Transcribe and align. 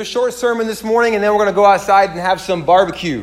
have 0.00 0.06
a 0.06 0.10
short 0.10 0.32
sermon 0.32 0.66
this 0.66 0.82
morning, 0.82 1.14
and 1.14 1.22
then 1.22 1.30
we're 1.30 1.44
going 1.44 1.50
to 1.50 1.54
go 1.54 1.66
outside 1.66 2.08
and 2.08 2.18
have 2.18 2.40
some 2.40 2.64
barbecue 2.64 3.22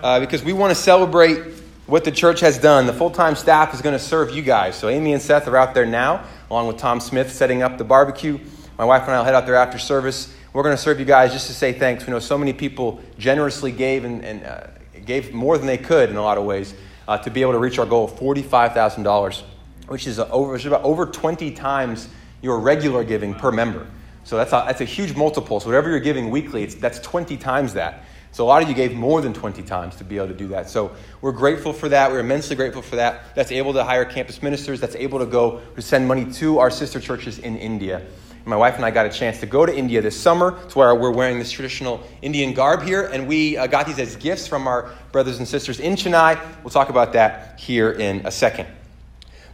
uh, 0.00 0.20
because 0.20 0.44
we 0.44 0.52
want 0.52 0.70
to 0.70 0.74
celebrate 0.76 1.42
what 1.86 2.04
the 2.04 2.12
church 2.12 2.38
has 2.38 2.56
done. 2.56 2.86
The 2.86 2.92
full 2.92 3.10
time 3.10 3.34
staff 3.34 3.74
is 3.74 3.82
going 3.82 3.94
to 3.94 3.98
serve 3.98 4.30
you 4.30 4.40
guys. 4.40 4.76
So, 4.76 4.88
Amy 4.88 5.12
and 5.12 5.20
Seth 5.20 5.48
are 5.48 5.56
out 5.56 5.74
there 5.74 5.86
now, 5.86 6.24
along 6.50 6.68
with 6.68 6.76
Tom 6.76 7.00
Smith, 7.00 7.32
setting 7.32 7.62
up 7.64 7.78
the 7.78 7.84
barbecue. 7.84 8.38
My 8.78 8.84
wife 8.84 9.02
and 9.02 9.10
I 9.10 9.18
will 9.18 9.24
head 9.24 9.34
out 9.34 9.44
there 9.44 9.56
after 9.56 9.76
service. 9.76 10.32
We're 10.52 10.62
going 10.62 10.76
to 10.76 10.80
serve 10.80 11.00
you 11.00 11.04
guys 11.04 11.32
just 11.32 11.48
to 11.48 11.52
say 11.52 11.72
thanks. 11.72 12.06
We 12.06 12.12
know 12.12 12.20
so 12.20 12.38
many 12.38 12.52
people 12.52 13.00
generously 13.18 13.72
gave 13.72 14.04
and, 14.04 14.24
and 14.24 14.44
uh, 14.44 14.68
gave 15.04 15.34
more 15.34 15.58
than 15.58 15.66
they 15.66 15.78
could 15.78 16.10
in 16.10 16.16
a 16.16 16.22
lot 16.22 16.38
of 16.38 16.44
ways 16.44 16.74
uh, 17.08 17.18
to 17.18 17.28
be 17.28 17.42
able 17.42 17.54
to 17.54 17.58
reach 17.58 17.80
our 17.80 17.86
goal 17.86 18.04
of 18.04 18.12
$45,000, 18.12 19.42
which 19.88 20.06
is 20.06 20.20
over, 20.20 20.52
which 20.52 20.62
is 20.62 20.66
about 20.66 20.84
over 20.84 21.06
20 21.06 21.50
times 21.50 22.08
your 22.40 22.60
regular 22.60 23.02
giving 23.02 23.34
per 23.34 23.50
member. 23.50 23.88
So 24.24 24.36
that's 24.36 24.52
a, 24.52 24.64
that's 24.66 24.80
a 24.80 24.86
huge 24.86 25.14
multiple. 25.14 25.60
So 25.60 25.66
whatever 25.66 25.90
you're 25.90 26.00
giving 26.00 26.30
weekly, 26.30 26.66
that's 26.66 26.98
20 27.00 27.36
times 27.36 27.74
that. 27.74 28.04
So 28.32 28.44
a 28.44 28.48
lot 28.48 28.62
of 28.62 28.68
you 28.68 28.74
gave 28.74 28.94
more 28.94 29.20
than 29.20 29.32
20 29.32 29.62
times 29.62 29.94
to 29.96 30.04
be 30.04 30.16
able 30.16 30.26
to 30.28 30.34
do 30.34 30.48
that. 30.48 30.68
So 30.68 30.90
we're 31.20 31.30
grateful 31.30 31.72
for 31.72 31.88
that. 31.90 32.10
We're 32.10 32.18
immensely 32.18 32.56
grateful 32.56 32.82
for 32.82 32.96
that. 32.96 33.34
That's 33.36 33.52
able 33.52 33.74
to 33.74 33.84
hire 33.84 34.04
campus 34.04 34.42
ministers. 34.42 34.80
That's 34.80 34.96
able 34.96 35.20
to 35.20 35.26
go 35.26 35.60
to 35.76 35.82
send 35.82 36.08
money 36.08 36.24
to 36.32 36.58
our 36.58 36.70
sister 36.70 36.98
churches 36.98 37.38
in 37.38 37.56
India. 37.56 38.04
My 38.46 38.56
wife 38.56 38.74
and 38.76 38.84
I 38.84 38.90
got 38.90 39.06
a 39.06 39.10
chance 39.10 39.40
to 39.40 39.46
go 39.46 39.64
to 39.64 39.74
India 39.74 40.02
this 40.02 40.20
summer. 40.20 40.58
It's 40.64 40.76
where 40.76 40.94
we're 40.94 41.12
wearing 41.12 41.38
this 41.38 41.50
traditional 41.50 42.02
Indian 42.20 42.52
garb 42.52 42.82
here, 42.82 43.04
and 43.04 43.26
we 43.26 43.56
uh, 43.56 43.66
got 43.66 43.86
these 43.86 43.98
as 43.98 44.16
gifts 44.16 44.46
from 44.46 44.66
our 44.66 44.90
brothers 45.12 45.38
and 45.38 45.48
sisters 45.48 45.80
in 45.80 45.94
Chennai. 45.94 46.38
We'll 46.62 46.70
talk 46.70 46.90
about 46.90 47.14
that 47.14 47.58
here 47.58 47.90
in 47.90 48.26
a 48.26 48.30
second. 48.30 48.68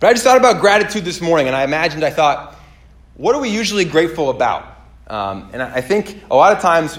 But 0.01 0.09
I 0.09 0.13
just 0.13 0.25
thought 0.25 0.39
about 0.39 0.61
gratitude 0.61 1.05
this 1.05 1.21
morning, 1.21 1.47
and 1.47 1.55
I 1.55 1.63
imagined, 1.63 2.03
I 2.03 2.11
thought, 2.11 2.57
what 3.21 3.35
are 3.35 3.41
we 3.43 3.51
usually 3.51 3.85
grateful 3.85 4.31
about? 4.31 4.79
Um, 5.07 5.51
and 5.53 5.63
I 5.63 5.83
think 5.83 6.23
a 6.31 6.35
lot 6.35 6.57
of 6.57 6.63
times, 6.63 6.99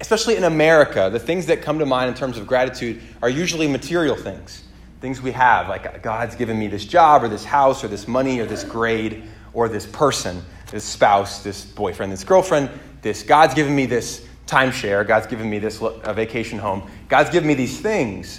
especially 0.00 0.36
in 0.36 0.44
America, 0.44 1.10
the 1.12 1.18
things 1.18 1.46
that 1.46 1.60
come 1.60 1.80
to 1.80 1.86
mind 1.86 2.08
in 2.08 2.14
terms 2.14 2.38
of 2.38 2.46
gratitude 2.46 3.02
are 3.20 3.28
usually 3.28 3.66
material 3.66 4.14
things. 4.14 4.62
Things 5.00 5.20
we 5.20 5.32
have, 5.32 5.68
like 5.68 6.04
God's 6.04 6.36
given 6.36 6.56
me 6.56 6.68
this 6.68 6.84
job, 6.84 7.24
or 7.24 7.28
this 7.28 7.44
house, 7.44 7.82
or 7.82 7.88
this 7.88 8.06
money, 8.06 8.38
or 8.38 8.46
this 8.46 8.62
grade, 8.62 9.24
or 9.52 9.68
this 9.68 9.86
person, 9.86 10.40
this 10.70 10.84
spouse, 10.84 11.42
this 11.42 11.64
boyfriend, 11.64 12.12
this 12.12 12.22
girlfriend, 12.22 12.70
this 13.02 13.24
God's 13.24 13.54
given 13.54 13.74
me 13.74 13.86
this 13.86 14.24
timeshare, 14.46 15.04
God's 15.04 15.26
given 15.26 15.50
me 15.50 15.58
this 15.58 15.78
vacation 16.14 16.60
home, 16.60 16.88
God's 17.08 17.30
given 17.30 17.48
me 17.48 17.54
these 17.54 17.80
things. 17.80 18.38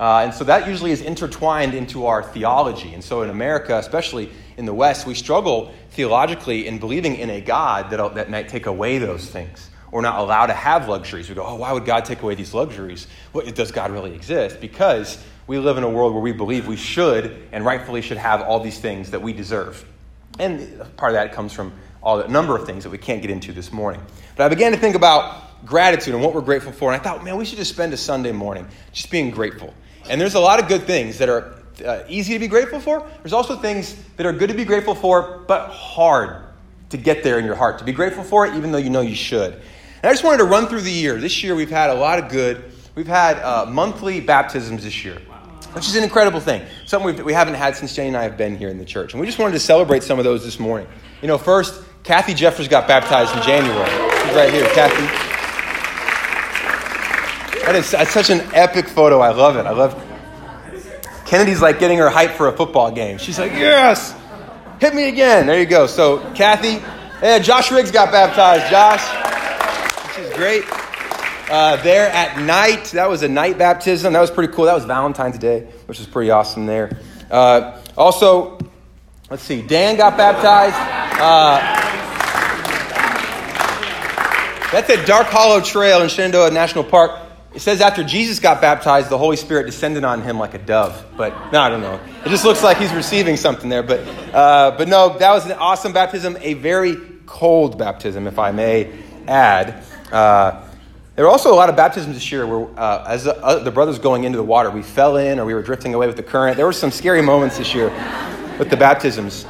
Uh, 0.00 0.22
and 0.24 0.32
so 0.32 0.44
that 0.44 0.66
usually 0.66 0.92
is 0.92 1.02
intertwined 1.02 1.74
into 1.74 2.06
our 2.06 2.22
theology. 2.22 2.94
And 2.94 3.04
so 3.04 3.20
in 3.20 3.28
America, 3.28 3.76
especially 3.76 4.30
in 4.56 4.64
the 4.64 4.72
West, 4.72 5.06
we 5.06 5.12
struggle 5.12 5.74
theologically 5.90 6.66
in 6.66 6.78
believing 6.78 7.16
in 7.16 7.28
a 7.28 7.42
God 7.42 7.90
that, 7.90 8.14
that 8.14 8.30
might 8.30 8.48
take 8.48 8.64
away 8.64 8.96
those 8.96 9.28
things 9.28 9.68
We're 9.92 10.00
not 10.02 10.18
allowed 10.20 10.46
to 10.46 10.54
have 10.54 10.88
luxuries. 10.88 11.28
We 11.28 11.34
go, 11.34 11.44
oh, 11.44 11.56
why 11.56 11.72
would 11.72 11.84
God 11.84 12.04
take 12.04 12.22
away 12.22 12.34
these 12.34 12.54
luxuries? 12.54 13.08
Well, 13.32 13.44
does 13.46 13.72
God 13.72 13.90
really 13.90 14.14
exist? 14.14 14.60
Because 14.60 15.22
we 15.46 15.58
live 15.58 15.78
in 15.78 15.84
a 15.84 15.90
world 15.90 16.12
where 16.14 16.22
we 16.22 16.32
believe 16.32 16.68
we 16.68 16.76
should 16.76 17.48
and 17.52 17.64
rightfully 17.64 18.00
should 18.00 18.18
have 18.18 18.40
all 18.42 18.60
these 18.60 18.78
things 18.78 19.10
that 19.10 19.20
we 19.20 19.32
deserve. 19.32 19.84
And 20.38 20.80
part 20.96 21.12
of 21.12 21.14
that 21.14 21.32
comes 21.32 21.52
from 21.52 21.72
all 22.02 22.26
number 22.28 22.56
of 22.56 22.66
things 22.66 22.84
that 22.84 22.90
we 22.90 22.98
can't 22.98 23.20
get 23.20 23.30
into 23.30 23.52
this 23.52 23.72
morning. 23.72 24.00
But 24.36 24.44
I 24.44 24.48
began 24.48 24.72
to 24.72 24.78
think 24.78 24.94
about 24.94 25.66
gratitude 25.66 26.14
and 26.14 26.22
what 26.22 26.34
we're 26.34 26.40
grateful 26.40 26.72
for. 26.72 26.92
And 26.92 27.00
I 27.00 27.04
thought, 27.04 27.24
man, 27.24 27.36
we 27.36 27.44
should 27.44 27.58
just 27.58 27.72
spend 27.72 27.92
a 27.92 27.96
Sunday 27.96 28.32
morning 28.32 28.66
just 28.92 29.10
being 29.10 29.30
grateful. 29.30 29.74
And 30.10 30.20
there's 30.20 30.34
a 30.34 30.40
lot 30.40 30.60
of 30.60 30.66
good 30.66 30.82
things 30.82 31.18
that 31.18 31.28
are 31.28 31.54
uh, 31.86 32.02
easy 32.08 32.32
to 32.32 32.40
be 32.40 32.48
grateful 32.48 32.80
for. 32.80 33.08
There's 33.22 33.32
also 33.32 33.56
things 33.56 33.94
that 34.16 34.26
are 34.26 34.32
good 34.32 34.48
to 34.48 34.56
be 34.56 34.64
grateful 34.64 34.96
for, 34.96 35.44
but 35.46 35.70
hard 35.70 36.44
to 36.90 36.96
get 36.96 37.22
there 37.22 37.38
in 37.38 37.44
your 37.44 37.54
heart, 37.54 37.78
to 37.78 37.84
be 37.84 37.92
grateful 37.92 38.24
for 38.24 38.44
it, 38.44 38.54
even 38.54 38.72
though 38.72 38.78
you 38.78 38.90
know 38.90 39.02
you 39.02 39.14
should. 39.14 39.54
And 39.54 40.08
I 40.08 40.10
just 40.10 40.24
wanted 40.24 40.38
to 40.38 40.44
run 40.44 40.66
through 40.66 40.80
the 40.80 40.90
year. 40.90 41.16
This 41.16 41.44
year 41.44 41.54
we've 41.54 41.70
had 41.70 41.90
a 41.90 41.94
lot 41.94 42.18
of 42.18 42.28
good. 42.28 42.72
We've 42.96 43.06
had 43.06 43.38
uh, 43.38 43.66
monthly 43.66 44.20
baptisms 44.20 44.82
this 44.82 45.04
year, 45.04 45.16
which 45.74 45.86
is 45.86 45.94
an 45.94 46.02
incredible 46.02 46.40
thing. 46.40 46.66
Something 46.86 47.14
we've, 47.14 47.24
we 47.24 47.32
haven't 47.32 47.54
had 47.54 47.76
since 47.76 47.94
Jane 47.94 48.08
and 48.08 48.16
I 48.16 48.24
have 48.24 48.36
been 48.36 48.56
here 48.56 48.68
in 48.68 48.78
the 48.78 48.84
church. 48.84 49.12
And 49.12 49.20
we 49.20 49.26
just 49.28 49.38
wanted 49.38 49.52
to 49.52 49.60
celebrate 49.60 50.02
some 50.02 50.18
of 50.18 50.24
those 50.24 50.44
this 50.44 50.58
morning. 50.58 50.88
You 51.22 51.28
know, 51.28 51.38
first, 51.38 51.84
Kathy 52.02 52.34
Jeffers 52.34 52.66
got 52.66 52.88
baptized 52.88 53.36
in 53.36 53.42
January. 53.42 53.90
She's 54.24 54.34
right 54.34 54.52
here, 54.52 54.66
Kathy. 54.74 55.29
That 57.64 57.74
is 57.76 57.90
that's 57.90 58.10
such 58.10 58.30
an 58.30 58.40
epic 58.54 58.88
photo. 58.88 59.20
I 59.20 59.30
love 59.30 59.56
it. 59.56 59.66
I 59.66 59.70
love 59.70 59.94
Kennedy's 61.30 61.62
like 61.62 61.78
getting 61.78 61.98
her 61.98 62.10
hype 62.10 62.32
for 62.32 62.48
a 62.48 62.52
football 62.52 62.90
game. 62.90 63.16
She's 63.18 63.38
like, 63.38 63.52
yes, 63.52 64.16
hit 64.80 64.96
me 64.96 65.08
again. 65.08 65.46
There 65.46 65.60
you 65.60 65.66
go. 65.66 65.86
So, 65.86 66.18
Kathy, 66.34 66.82
yeah, 67.22 67.38
Josh 67.38 67.70
Riggs 67.70 67.92
got 67.92 68.10
baptized. 68.10 68.68
Josh, 68.68 69.06
which 70.08 70.26
is 70.26 70.34
great. 70.34 70.64
Uh, 71.48 71.76
there 71.82 72.10
at 72.10 72.40
night, 72.42 72.86
that 72.86 73.08
was 73.08 73.22
a 73.22 73.28
night 73.28 73.58
baptism. 73.58 74.12
That 74.12 74.20
was 74.20 74.30
pretty 74.32 74.52
cool. 74.52 74.64
That 74.64 74.74
was 74.74 74.84
Valentine's 74.86 75.38
Day, 75.38 75.68
which 75.86 75.98
was 75.98 76.08
pretty 76.08 76.32
awesome 76.32 76.66
there. 76.66 76.98
Uh, 77.30 77.80
also, 77.96 78.58
let's 79.30 79.44
see, 79.44 79.62
Dan 79.62 79.96
got 79.96 80.16
baptized. 80.16 80.74
Uh, 81.20 81.60
that's 84.72 84.90
at 84.90 85.06
Dark 85.06 85.28
Hollow 85.28 85.60
Trail 85.60 86.02
in 86.02 86.08
Shenandoah 86.08 86.50
National 86.50 86.82
Park. 86.82 87.29
It 87.52 87.60
says 87.60 87.80
after 87.80 88.04
Jesus 88.04 88.38
got 88.38 88.60
baptized, 88.60 89.08
the 89.08 89.18
Holy 89.18 89.36
Spirit 89.36 89.66
descended 89.66 90.04
on 90.04 90.22
him 90.22 90.38
like 90.38 90.54
a 90.54 90.58
dove. 90.58 91.04
But 91.16 91.52
no, 91.52 91.60
I 91.60 91.68
don't 91.68 91.80
know. 91.80 91.98
It 92.24 92.28
just 92.28 92.44
looks 92.44 92.62
like 92.62 92.76
he's 92.76 92.92
receiving 92.92 93.36
something 93.36 93.68
there. 93.68 93.82
But, 93.82 94.00
uh, 94.32 94.76
but 94.78 94.86
no, 94.86 95.18
that 95.18 95.32
was 95.32 95.46
an 95.46 95.52
awesome 95.52 95.92
baptism, 95.92 96.36
a 96.40 96.54
very 96.54 96.96
cold 97.26 97.76
baptism, 97.76 98.28
if 98.28 98.38
I 98.38 98.52
may 98.52 98.92
add. 99.26 99.84
Uh, 100.12 100.64
there 101.16 101.24
were 101.24 101.30
also 101.30 101.52
a 101.52 101.56
lot 101.56 101.68
of 101.68 101.76
baptisms 101.76 102.14
this 102.14 102.30
year 102.30 102.46
where, 102.46 102.78
uh, 102.78 103.04
as 103.06 103.24
the, 103.24 103.36
uh, 103.42 103.58
the, 103.58 103.70
brothers 103.70 103.98
going 103.98 104.24
into 104.24 104.38
the 104.38 104.44
water, 104.44 104.70
we 104.70 104.82
fell 104.82 105.16
in 105.16 105.40
or 105.40 105.44
we 105.44 105.52
were 105.52 105.62
drifting 105.62 105.92
away 105.92 106.06
with 106.06 106.16
the 106.16 106.22
current. 106.22 106.56
There 106.56 106.66
were 106.66 106.72
some 106.72 106.92
scary 106.92 107.20
moments 107.20 107.58
this 107.58 107.74
year 107.74 107.88
with 108.58 108.70
the 108.70 108.76
baptisms. 108.76 109.44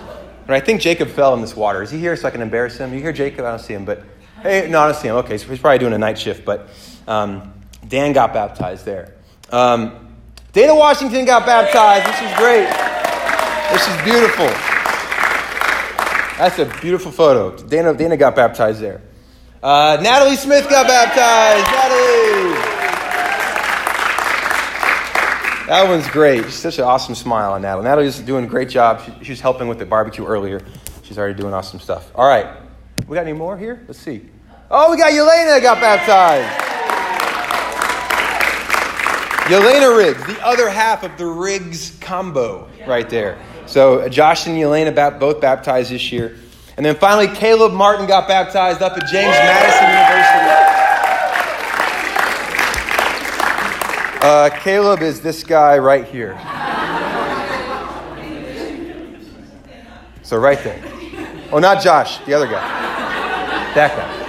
And 0.46 0.54
I 0.54 0.60
think 0.60 0.80
Jacob 0.80 1.08
fell 1.10 1.34
in 1.34 1.42
this 1.42 1.54
water. 1.54 1.82
Is 1.82 1.90
he 1.90 1.98
here 1.98 2.16
so 2.16 2.26
I 2.26 2.30
can 2.30 2.40
embarrass 2.40 2.78
him? 2.78 2.92
You 2.94 3.00
hear 3.00 3.12
Jacob? 3.12 3.44
I 3.44 3.50
don't 3.50 3.60
see 3.60 3.74
him. 3.74 3.84
But 3.84 4.02
hey, 4.42 4.68
no, 4.70 4.80
I 4.80 4.90
don't 4.90 5.00
see 5.00 5.08
him. 5.08 5.16
Okay, 5.16 5.38
so 5.38 5.48
he's 5.48 5.60
probably 5.60 5.78
doing 5.78 5.92
a 5.92 5.98
night 5.98 6.18
shift. 6.18 6.44
But 6.44 6.68
um, 7.06 7.52
Dan 7.90 8.12
got 8.12 8.32
baptized 8.32 8.84
there. 8.84 9.14
Um, 9.50 10.14
Dana 10.52 10.76
Washington 10.76 11.24
got 11.24 11.44
baptized. 11.44 12.06
This 12.06 12.22
is 12.22 12.38
great. 12.38 12.68
This 13.72 13.86
is 13.86 14.02
beautiful. 14.04 14.46
That's 16.38 16.58
a 16.60 16.80
beautiful 16.80 17.10
photo. 17.10 17.56
Dana, 17.66 17.92
Dana 17.92 18.16
got 18.16 18.36
baptized 18.36 18.80
there. 18.80 19.02
Uh, 19.60 19.98
Natalie 20.00 20.36
Smith 20.36 20.70
got 20.70 20.86
baptized. 20.86 21.66
Natalie. 21.66 22.54
That 25.66 25.88
one's 25.88 26.08
great. 26.10 26.44
She's 26.44 26.54
such 26.54 26.78
an 26.78 26.84
awesome 26.84 27.16
smile 27.16 27.52
on 27.52 27.62
Natalie. 27.62 27.84
Natalie's 27.84 28.20
doing 28.20 28.44
a 28.44 28.48
great 28.48 28.68
job. 28.68 29.02
She, 29.04 29.24
she 29.24 29.32
was 29.32 29.40
helping 29.40 29.66
with 29.66 29.78
the 29.80 29.86
barbecue 29.86 30.24
earlier. 30.24 30.60
She's 31.02 31.18
already 31.18 31.34
doing 31.34 31.52
awesome 31.52 31.80
stuff. 31.80 32.10
All 32.14 32.26
right. 32.26 32.46
We 33.08 33.16
got 33.16 33.22
any 33.22 33.32
more 33.32 33.58
here? 33.58 33.84
Let's 33.88 33.98
see. 33.98 34.28
Oh, 34.70 34.92
we 34.92 34.96
got 34.96 35.12
Yelena 35.12 35.60
got 35.60 35.80
baptized. 35.80 36.79
Yelena 39.50 39.96
Riggs, 39.96 40.24
the 40.26 40.46
other 40.46 40.70
half 40.70 41.02
of 41.02 41.18
the 41.18 41.26
Riggs 41.26 41.98
combo 42.00 42.68
right 42.86 43.10
there. 43.10 43.36
So 43.66 44.08
Josh 44.08 44.46
and 44.46 44.56
Yelena 44.56 45.18
both 45.18 45.40
baptized 45.40 45.90
this 45.90 46.12
year. 46.12 46.36
And 46.76 46.86
then 46.86 46.94
finally, 46.94 47.26
Caleb 47.26 47.72
Martin 47.72 48.06
got 48.06 48.28
baptized 48.28 48.80
up 48.80 48.92
at 48.92 49.08
James 49.08 49.32
Madison 49.32 49.88
University. 49.90 50.60
Uh, 54.22 54.50
Caleb 54.62 55.02
is 55.02 55.20
this 55.20 55.42
guy 55.42 55.78
right 55.78 56.04
here. 56.04 56.38
So 60.22 60.36
right 60.36 60.62
there. 60.62 60.80
Oh, 61.50 61.58
not 61.58 61.82
Josh, 61.82 62.18
the 62.18 62.34
other 62.34 62.46
guy. 62.46 62.60
That 63.74 63.96
guy. 63.96 64.19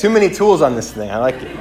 Too 0.00 0.08
many 0.08 0.30
tools 0.30 0.62
on 0.62 0.76
this 0.76 0.90
thing. 0.90 1.10
I 1.10 1.18
like 1.18 1.34
it. 1.34 1.54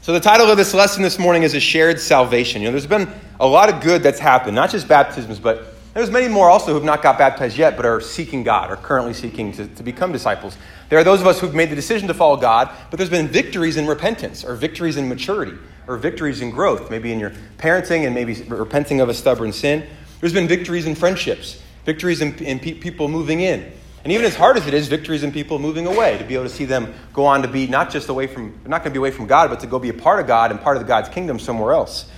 So, 0.00 0.14
the 0.14 0.18
title 0.18 0.50
of 0.50 0.56
this 0.56 0.72
lesson 0.72 1.02
this 1.02 1.18
morning 1.18 1.42
is 1.42 1.52
A 1.52 1.60
Shared 1.60 2.00
Salvation. 2.00 2.62
You 2.62 2.68
know, 2.68 2.72
there's 2.72 2.86
been 2.86 3.12
a 3.38 3.46
lot 3.46 3.68
of 3.68 3.82
good 3.82 4.02
that's 4.02 4.18
happened, 4.18 4.56
not 4.56 4.70
just 4.70 4.88
baptisms, 4.88 5.38
but 5.38 5.74
there's 5.92 6.10
many 6.10 6.28
more 6.28 6.48
also 6.48 6.68
who 6.68 6.76
have 6.76 6.84
not 6.84 7.02
got 7.02 7.18
baptized 7.18 7.58
yet, 7.58 7.76
but 7.76 7.84
are 7.84 8.00
seeking 8.00 8.42
God, 8.42 8.70
are 8.70 8.76
currently 8.78 9.12
seeking 9.12 9.52
to, 9.52 9.66
to 9.66 9.82
become 9.82 10.12
disciples. 10.12 10.56
There 10.88 10.98
are 10.98 11.04
those 11.04 11.20
of 11.20 11.26
us 11.26 11.38
who've 11.38 11.54
made 11.54 11.68
the 11.68 11.76
decision 11.76 12.08
to 12.08 12.14
follow 12.14 12.38
God, 12.38 12.70
but 12.88 12.96
there's 12.96 13.10
been 13.10 13.28
victories 13.28 13.76
in 13.76 13.86
repentance, 13.86 14.46
or 14.46 14.54
victories 14.54 14.96
in 14.96 15.10
maturity, 15.10 15.58
or 15.86 15.98
victories 15.98 16.40
in 16.40 16.52
growth, 16.52 16.90
maybe 16.90 17.12
in 17.12 17.20
your 17.20 17.32
parenting 17.58 18.06
and 18.06 18.14
maybe 18.14 18.32
repenting 18.44 19.02
of 19.02 19.10
a 19.10 19.14
stubborn 19.14 19.52
sin. 19.52 19.86
There's 20.20 20.32
been 20.32 20.48
victories 20.48 20.86
in 20.86 20.94
friendships, 20.94 21.60
victories 21.84 22.22
in, 22.22 22.34
in 22.38 22.60
pe- 22.60 22.72
people 22.72 23.08
moving 23.08 23.42
in. 23.42 23.70
And 24.02 24.12
even 24.12 24.24
as 24.24 24.34
hard 24.34 24.56
as 24.56 24.66
it 24.66 24.72
is, 24.72 24.88
victories 24.88 25.22
in 25.22 25.30
people 25.30 25.58
moving 25.58 25.86
away, 25.86 26.16
to 26.16 26.24
be 26.24 26.34
able 26.34 26.44
to 26.44 26.50
see 26.50 26.64
them 26.64 26.94
go 27.12 27.26
on 27.26 27.42
to 27.42 27.48
be 27.48 27.66
not 27.66 27.90
just 27.90 28.08
away 28.08 28.26
from, 28.26 28.58
not 28.64 28.82
going 28.82 28.84
to 28.84 28.90
be 28.90 28.98
away 28.98 29.10
from 29.10 29.26
God, 29.26 29.50
but 29.50 29.60
to 29.60 29.66
go 29.66 29.78
be 29.78 29.90
a 29.90 29.94
part 29.94 30.20
of 30.20 30.26
God 30.26 30.50
and 30.50 30.60
part 30.60 30.78
of 30.78 30.86
God's 30.86 31.10
kingdom 31.10 31.38
somewhere 31.38 31.72
else. 31.72 32.10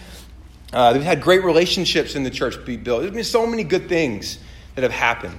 Uh, 0.73 0.93
they've 0.93 1.03
had 1.03 1.21
great 1.21 1.45
relationships 1.45 2.15
in 2.15 2.23
the 2.23 2.31
church 2.31 2.65
be 2.65 2.77
built. 2.77 3.03
There's 3.03 3.13
been 3.13 3.25
so 3.25 3.47
many 3.47 3.65
good 3.65 3.89
things 3.89 4.39
that 4.75 4.83
have 4.83 4.93
happened. 4.93 5.39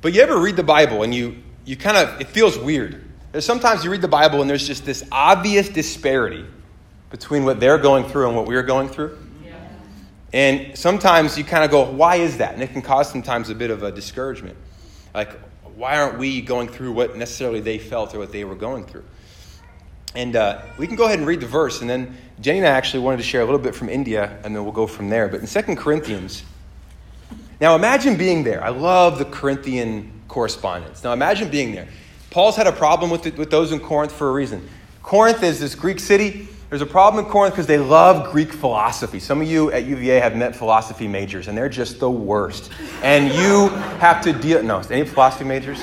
But 0.00 0.14
you 0.14 0.22
ever 0.22 0.38
read 0.38 0.56
the 0.56 0.62
Bible 0.62 1.02
and 1.02 1.14
you, 1.14 1.36
you 1.64 1.76
kind 1.76 1.96
of, 1.96 2.20
it 2.20 2.28
feels 2.28 2.56
weird. 2.56 3.04
There's 3.32 3.44
sometimes 3.44 3.84
you 3.84 3.90
read 3.90 4.02
the 4.02 4.08
Bible 4.08 4.40
and 4.40 4.48
there's 4.48 4.66
just 4.66 4.86
this 4.86 5.04
obvious 5.10 5.68
disparity 5.68 6.46
between 7.10 7.44
what 7.44 7.60
they're 7.60 7.78
going 7.78 8.04
through 8.04 8.28
and 8.28 8.36
what 8.36 8.46
we're 8.46 8.62
going 8.62 8.88
through. 8.88 9.18
And 10.32 10.76
sometimes 10.76 11.38
you 11.38 11.44
kind 11.44 11.64
of 11.64 11.70
go, 11.70 11.90
why 11.90 12.16
is 12.16 12.38
that? 12.38 12.54
And 12.54 12.62
it 12.62 12.72
can 12.72 12.82
cause 12.82 13.10
sometimes 13.10 13.48
a 13.48 13.54
bit 13.54 13.70
of 13.70 13.82
a 13.82 13.90
discouragement. 13.90 14.56
Like, 15.16 15.32
why 15.76 15.98
aren't 15.98 16.18
we 16.18 16.42
going 16.42 16.68
through 16.68 16.92
what 16.92 17.16
necessarily 17.16 17.60
they 17.60 17.78
felt 17.78 18.14
or 18.14 18.18
what 18.18 18.32
they 18.32 18.44
were 18.44 18.54
going 18.54 18.84
through? 18.84 19.04
And 20.14 20.36
uh, 20.36 20.60
we 20.76 20.86
can 20.86 20.94
go 20.94 21.06
ahead 21.06 21.18
and 21.18 21.26
read 21.26 21.40
the 21.40 21.46
verse, 21.46 21.80
and 21.80 21.88
then 21.88 22.14
Jenny 22.38 22.58
and 22.58 22.66
I 22.66 22.70
actually 22.72 23.02
wanted 23.02 23.16
to 23.16 23.22
share 23.22 23.40
a 23.40 23.44
little 23.46 23.58
bit 23.58 23.74
from 23.74 23.88
India, 23.88 24.38
and 24.44 24.54
then 24.54 24.62
we'll 24.62 24.74
go 24.74 24.86
from 24.86 25.08
there. 25.08 25.28
But 25.28 25.40
in 25.40 25.46
2 25.46 25.74
Corinthians, 25.76 26.42
now 27.62 27.74
imagine 27.74 28.18
being 28.18 28.44
there. 28.44 28.62
I 28.62 28.68
love 28.68 29.18
the 29.18 29.24
Corinthian 29.24 30.12
correspondence. 30.28 31.02
Now 31.02 31.14
imagine 31.14 31.48
being 31.48 31.74
there. 31.74 31.88
Paul's 32.28 32.56
had 32.56 32.66
a 32.66 32.72
problem 32.72 33.10
with, 33.10 33.22
the, 33.22 33.30
with 33.30 33.50
those 33.50 33.72
in 33.72 33.80
Corinth 33.80 34.12
for 34.12 34.28
a 34.28 34.32
reason. 34.32 34.68
Corinth 35.02 35.42
is 35.42 35.58
this 35.58 35.74
Greek 35.74 35.98
city. 35.98 36.46
There's 36.76 36.90
a 36.90 36.92
problem 36.92 37.24
in 37.24 37.30
Corinth 37.30 37.54
because 37.54 37.66
they 37.66 37.78
love 37.78 38.30
Greek 38.30 38.52
philosophy. 38.52 39.18
Some 39.18 39.40
of 39.40 39.48
you 39.48 39.72
at 39.72 39.86
UVA 39.86 40.20
have 40.20 40.36
met 40.36 40.54
philosophy 40.54 41.08
majors, 41.08 41.48
and 41.48 41.56
they're 41.56 41.70
just 41.70 42.00
the 42.00 42.10
worst. 42.10 42.70
And 43.02 43.32
you 43.32 43.70
have 43.98 44.20
to 44.24 44.34
deal. 44.34 44.62
No, 44.62 44.82
any 44.90 45.06
philosophy 45.06 45.44
majors? 45.44 45.80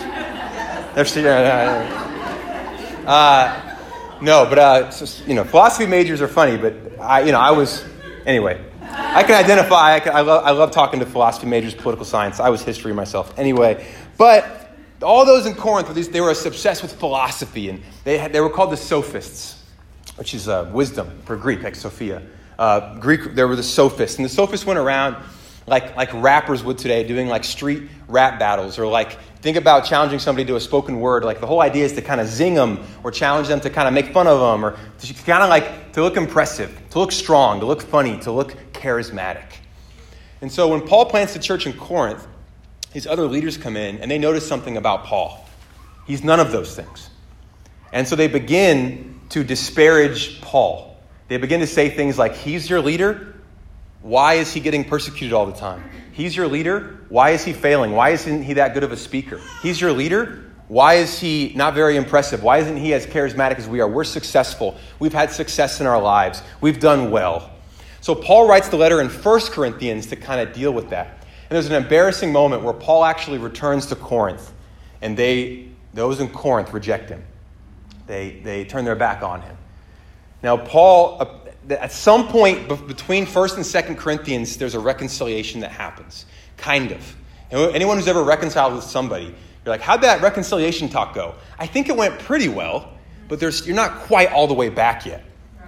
Uh, 3.07 3.77
no, 4.21 4.45
but 4.45 4.59
uh, 4.59 4.91
you 5.25 5.33
know, 5.33 5.43
philosophy 5.43 5.87
majors 5.87 6.21
are 6.21 6.27
funny, 6.27 6.57
but 6.57 6.75
I, 6.99 7.21
you 7.23 7.31
know, 7.31 7.39
I 7.39 7.49
was 7.49 7.83
anyway. 8.27 8.63
I 8.83 9.23
can 9.23 9.33
identify. 9.33 9.95
I, 9.95 9.99
can, 9.99 10.15
I, 10.15 10.21
love, 10.21 10.45
I 10.45 10.51
love 10.51 10.69
talking 10.69 10.99
to 10.99 11.07
philosophy 11.07 11.47
majors, 11.47 11.73
political 11.73 12.05
science. 12.05 12.39
I 12.39 12.49
was 12.49 12.61
history 12.61 12.93
myself, 12.93 13.33
anyway. 13.39 13.87
But 14.15 14.77
all 15.01 15.25
those 15.25 15.47
in 15.47 15.55
Corinth, 15.55 15.91
they 16.11 16.21
were 16.21 16.29
obsessed 16.29 16.83
with 16.83 16.93
philosophy, 16.93 17.69
and 17.69 17.81
they, 18.03 18.19
had, 18.19 18.31
they 18.31 18.41
were 18.41 18.51
called 18.51 18.71
the 18.71 18.77
sophists, 18.77 19.62
which 20.15 20.33
is 20.33 20.47
uh, 20.47 20.69
wisdom 20.73 21.21
for 21.25 21.35
Greek, 21.35 21.63
like 21.63 21.75
Sophia. 21.75 22.21
Uh, 22.57 22.97
Greek, 22.99 23.35
there 23.35 23.47
were 23.47 23.55
the 23.55 23.63
sophists, 23.63 24.17
and 24.17 24.25
the 24.25 24.29
sophists 24.29 24.65
went 24.65 24.79
around 24.79 25.15
like, 25.65 25.95
like 25.95 26.13
rappers 26.13 26.63
would 26.63 26.77
today, 26.77 27.03
doing 27.03 27.27
like 27.27 27.43
street 27.43 27.89
rap 28.07 28.37
battles, 28.37 28.77
or 28.77 28.85
like 28.85 29.17
think 29.41 29.57
about 29.57 29.85
challenging 29.85 30.19
somebody 30.19 30.45
to 30.45 30.55
a 30.55 30.59
spoken 30.59 30.99
word. 30.99 31.23
Like 31.23 31.39
the 31.39 31.47
whole 31.47 31.61
idea 31.61 31.85
is 31.85 31.93
to 31.93 32.01
kind 32.01 32.19
of 32.21 32.27
zing 32.27 32.53
them 32.53 32.85
or 33.03 33.11
challenge 33.11 33.47
them 33.47 33.61
to 33.61 33.69
kind 33.69 33.87
of 33.87 33.93
make 33.93 34.13
fun 34.13 34.27
of 34.27 34.39
them, 34.39 34.65
or 34.65 34.77
to 34.99 35.13
kind 35.23 35.43
of 35.43 35.49
like 35.49 35.93
to 35.93 36.01
look 36.01 36.17
impressive, 36.17 36.77
to 36.91 36.99
look 36.99 37.11
strong, 37.11 37.59
to 37.61 37.65
look 37.65 37.81
funny, 37.81 38.19
to 38.19 38.31
look 38.31 38.55
charismatic. 38.73 39.45
And 40.41 40.51
so 40.51 40.67
when 40.67 40.81
Paul 40.81 41.05
plants 41.05 41.33
the 41.33 41.39
church 41.39 41.65
in 41.65 41.73
Corinth, 41.73 42.27
his 42.91 43.07
other 43.07 43.25
leaders 43.25 43.57
come 43.57 43.77
in 43.77 43.97
and 43.99 44.11
they 44.11 44.17
notice 44.17 44.47
something 44.47 44.77
about 44.77 45.05
Paul. 45.05 45.47
He's 46.05 46.23
none 46.23 46.39
of 46.39 46.51
those 46.51 46.75
things. 46.75 47.09
And 47.93 48.07
so 48.07 48.15
they 48.15 48.27
begin 48.27 49.12
to 49.33 49.43
disparage 49.43 50.41
Paul. 50.41 50.97
They 51.27 51.37
begin 51.37 51.59
to 51.59 51.67
say 51.67 51.89
things 51.89 52.17
like, 52.17 52.35
He's 52.35 52.69
your 52.69 52.81
leader, 52.81 53.33
why 54.03 54.33
is 54.35 54.53
he 54.53 54.59
getting 54.59 54.83
persecuted 54.83 55.33
all 55.33 55.45
the 55.45 55.53
time? 55.53 55.81
He's 56.11 56.35
your 56.35 56.47
leader. 56.47 56.99
Why 57.07 57.31
is 57.31 57.43
he 57.43 57.53
failing? 57.53 57.93
Why 57.93 58.09
isn't 58.09 58.43
he 58.43 58.53
that 58.53 58.73
good 58.73 58.83
of 58.83 58.91
a 58.91 58.97
speaker? 58.97 59.39
He's 59.63 59.79
your 59.79 59.93
leader. 59.93 60.51
Why 60.67 60.95
is 60.95 61.19
he 61.19 61.53
not 61.55 61.73
very 61.73 61.95
impressive? 61.95 62.43
Why 62.43 62.57
isn't 62.57 62.77
he 62.77 62.93
as 62.93 63.07
charismatic 63.07 63.57
as 63.57 63.67
we 63.67 63.79
are? 63.79 63.87
We're 63.87 64.03
successful. 64.03 64.77
We've 64.99 65.13
had 65.13 65.31
success 65.31 65.79
in 65.79 65.87
our 65.87 66.01
lives. 66.01 66.43
We've 66.59 66.79
done 66.79 67.11
well. 67.11 67.49
So 68.01 68.13
Paul 68.13 68.47
writes 68.47 68.67
the 68.67 68.75
letter 68.75 68.99
in 68.99 69.07
1 69.07 69.41
Corinthians 69.51 70.07
to 70.07 70.17
kind 70.17 70.45
of 70.47 70.53
deal 70.53 70.73
with 70.73 70.89
that. 70.89 71.07
And 71.07 71.55
there's 71.55 71.67
an 71.67 71.81
embarrassing 71.81 72.33
moment 72.33 72.63
where 72.63 72.73
Paul 72.73 73.05
actually 73.05 73.37
returns 73.37 73.85
to 73.87 73.95
Corinth, 73.95 74.51
and 75.01 75.15
they, 75.15 75.69
those 75.93 76.19
in 76.19 76.27
Corinth 76.27 76.73
reject 76.73 77.09
him. 77.09 77.23
They, 78.07 78.41
they 78.43 78.65
turn 78.65 78.85
their 78.85 78.95
back 78.95 79.23
on 79.23 79.41
him. 79.41 79.57
Now, 80.41 80.57
Paul 80.57 81.17
uh, 81.21 81.43
at 81.69 81.91
some 81.91 82.27
point 82.27 82.67
between 82.87 83.25
1st 83.25 83.55
and 83.55 83.65
2nd 83.65 83.97
Corinthians, 83.97 84.57
there's 84.57 84.75
a 84.75 84.79
reconciliation 84.79 85.61
that 85.61 85.71
happens. 85.71 86.25
Kind 86.57 86.91
of. 86.91 87.15
Anyone 87.51 87.97
who's 87.97 88.07
ever 88.07 88.23
reconciled 88.23 88.73
with 88.73 88.83
somebody, 88.83 89.25
you're 89.25 89.33
like, 89.73 89.81
how'd 89.81 90.01
that 90.01 90.21
reconciliation 90.21 90.89
talk 90.89 91.13
go? 91.13 91.35
I 91.57 91.67
think 91.67 91.87
it 91.87 91.95
went 91.95 92.19
pretty 92.19 92.49
well, 92.49 92.89
but 93.27 93.39
there's, 93.39 93.65
you're 93.65 93.75
not 93.75 93.99
quite 93.99 94.31
all 94.31 94.47
the 94.47 94.53
way 94.53 94.69
back 94.69 95.05
yet. 95.05 95.23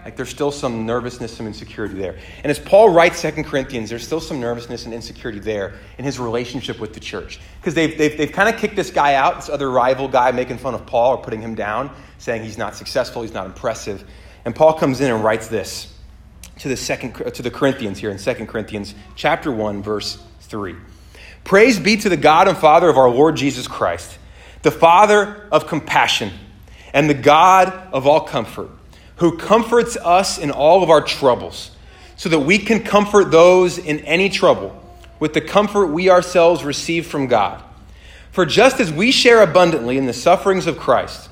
Like 0.06 0.16
there's 0.16 0.30
still 0.30 0.52
some 0.52 0.86
nervousness, 0.86 1.36
some 1.36 1.48
insecurity 1.48 1.96
there. 1.96 2.16
And 2.44 2.52
as 2.52 2.60
Paul 2.60 2.90
writes 2.90 3.20
Second 3.20 3.46
Corinthians, 3.46 3.90
there's 3.90 4.06
still 4.06 4.22
some 4.22 4.40
nervousness 4.40 4.86
and 4.86 4.94
insecurity 4.94 5.40
there 5.40 5.74
in 5.98 6.06
his 6.06 6.20
relationship 6.20 6.80
with 6.80 6.94
the 6.94 7.00
church. 7.00 7.40
Because 7.60 7.74
they've, 7.74 7.98
they've, 7.98 8.16
they've 8.16 8.32
kind 8.32 8.48
of 8.48 8.62
kicked 8.62 8.76
this 8.76 8.92
guy 8.92 9.16
out, 9.16 9.38
this 9.38 9.50
other 9.50 9.70
rival 9.72 10.08
guy 10.08 10.32
making 10.32 10.60
fun 10.60 10.76
of 10.76 10.86
Paul 10.86 11.16
or 11.16 11.24
putting 11.24 11.42
him 11.42 11.56
down, 11.56 11.90
saying 12.20 12.44
he's 12.44 12.58
not 12.58 12.76
successful, 12.76 13.24
he's 13.24 13.34
not 13.34 13.48
impressive. 13.48 14.08
And 14.46 14.56
Paul 14.56 14.74
comes 14.74 15.02
in 15.02 15.12
and 15.12 15.24
writes 15.24 15.48
this 15.48 15.92
to 16.60 16.70
the 16.70 16.78
second 16.78 17.14
to 17.14 17.42
the 17.42 17.52
Corinthians 17.52 17.98
here 17.98 18.12
in 18.12 18.18
2 18.18 18.46
Corinthians 18.46 18.94
chapter 19.16 19.52
1 19.52 19.82
verse 19.82 20.22
3. 20.42 20.76
Praise 21.44 21.80
be 21.80 21.98
to 21.98 22.10
the 22.10 22.18
God 22.18 22.48
and 22.48 22.58
Father 22.58 22.90
of 22.90 22.98
our 22.98 23.10
Lord 23.10 23.36
Jesus 23.36 23.68
Christ, 23.68 24.18
the 24.62 24.72
Father 24.72 25.48
of 25.52 25.68
compassion 25.68 26.32
and 26.94 27.10
the 27.10 27.16
God 27.16 27.74
of 27.92 28.08
all 28.08 28.22
comfort, 28.22 28.70
who 29.18 29.38
comforts 29.38 29.98
us 29.98 30.38
in 30.38 30.52
all 30.52 30.84
of 30.84 30.90
our 30.90 31.02
troubles, 31.02 31.72
so 32.16 32.30
that 32.30 32.40
we 32.40 32.58
can 32.58 32.84
comfort 32.84 33.32
those 33.32 33.78
in 33.78 34.00
any 34.02 34.30
trouble 34.30 34.82
with 35.20 35.34
the 35.34 35.42
comfort 35.42 35.88
we 35.88 36.10
ourselves 36.10 36.64
receive 36.64 37.08
from 37.08 37.28
God. 37.28 37.62
For 38.32 38.46
just 38.46 38.80
as 38.80 38.92
we 38.92 39.12
share 39.12 39.42
abundantly 39.42 39.98
in 39.98 40.06
the 40.06 40.14
sufferings 40.14 40.68
of 40.68 40.78
Christ, 40.78 41.30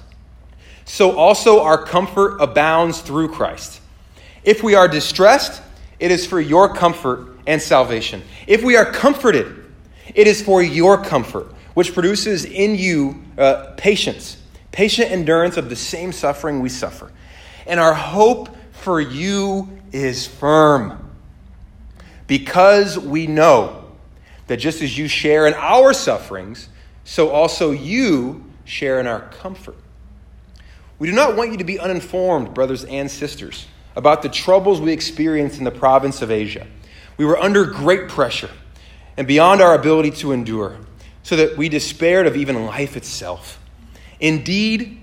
so 0.85 1.18
also 1.18 1.62
our 1.62 1.83
comfort 1.83 2.38
abounds 2.39 3.01
through 3.01 3.30
Christ. 3.30 3.81
If 4.44 4.63
we 4.63 4.75
are 4.75 4.88
distressed, 4.88 5.62
it 6.00 6.12
is 6.12 6.25
for 6.25 6.39
your 6.39 6.74
comfort 6.74 7.38
and 7.47 7.62
salvation. 7.62 8.24
If 8.47 8.63
we 8.63 8.75
are 8.75 8.86
comforted, 8.86 9.63
it 10.13 10.27
is 10.27 10.41
for 10.41 10.62
your 10.62 11.01
comfort, 11.01 11.47
which 11.74 11.94
produces 11.94 12.45
in 12.45 12.75
you 12.75 13.24
uh, 13.38 13.74
patience, 13.77 14.38
patient 14.71 15.12
endurance 15.12 15.57
of 15.57 15.69
the 15.69 15.75
same 15.75 16.12
suffering 16.12 16.59
we 16.59 16.69
suffer. 16.69 17.12
And 17.65 17.79
our 17.79 17.93
hope 17.93 18.50
for 18.72 19.00
you 19.00 19.70
is 19.91 20.27
firm, 20.27 21.10
because 22.27 22.98
we 22.98 23.27
know 23.27 23.91
that 24.48 24.58
just 24.58 24.82
as 24.82 24.98
you 24.98 25.08
share 25.08 25.48
in 25.48 25.53
our 25.53 25.93
sufferings, 25.93 26.67
so 27.03 27.29
also 27.29 27.72
you 27.72 28.43
share 28.65 29.00
in 29.00 29.08
our 29.08 29.22
comfort. 29.22 29.77
We 31.00 31.08
do 31.08 31.13
not 31.13 31.36
want 31.36 31.51
you 31.51 31.58
to 31.58 31.63
be 31.63 31.79
uninformed, 31.79 32.53
brothers 32.53 32.84
and 32.86 33.10
sisters, 33.10 33.67
about 33.96 34.22
the 34.22 34.29
troubles 34.29 34.82
we 34.82 34.91
experienced 34.91 35.58
in 35.58 35.63
the 35.63 35.72
province 35.72 36.22
of 36.22 36.32
Asia. 36.32 36.67
We 37.17 37.25
were 37.25 37.38
under 37.38 37.65
great 37.65 38.10
pressure 38.10 38.50
and 39.15 39.27
beyond 39.27 39.62
our 39.62 39.75
ability 39.75 40.12
to 40.12 40.32
endure, 40.32 40.77
so 41.22 41.36
that 41.36 41.55
we 41.55 41.70
despaired 41.70 42.25
of 42.25 42.36
even 42.36 42.65
life 42.65 42.98
itself. 42.98 43.60
Indeed, 44.20 45.02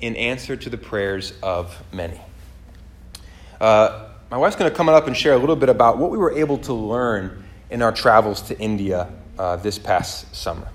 in 0.00 0.16
answer 0.16 0.56
to 0.56 0.70
the 0.70 0.76
prayers 0.76 1.32
of 1.42 1.82
many. 1.92 2.20
Uh, 3.60 4.08
my 4.30 4.36
wife's 4.36 4.56
going 4.56 4.70
to 4.70 4.76
come 4.76 4.88
up 4.88 5.06
and 5.06 5.16
share 5.16 5.34
a 5.34 5.38
little 5.38 5.56
bit 5.56 5.68
about 5.68 5.98
what 5.98 6.10
we 6.10 6.18
were 6.18 6.32
able 6.32 6.58
to 6.58 6.72
learn 6.72 7.44
in 7.70 7.80
our 7.82 7.92
travels 7.92 8.42
to 8.42 8.58
India 8.58 9.08
uh, 9.38 9.56
this 9.56 9.78
past 9.78 10.34
summer. 10.34 10.68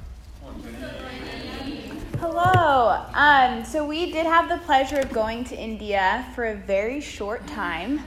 Hello. 2.19 3.05
Um, 3.13 3.65
so 3.65 3.85
we 3.85 4.11
did 4.11 4.25
have 4.25 4.47
the 4.47 4.57
pleasure 4.65 4.99
of 4.99 5.11
going 5.11 5.43
to 5.45 5.55
India 5.55 6.25
for 6.33 6.45
a 6.45 6.55
very 6.55 7.01
short 7.01 7.45
time 7.47 7.99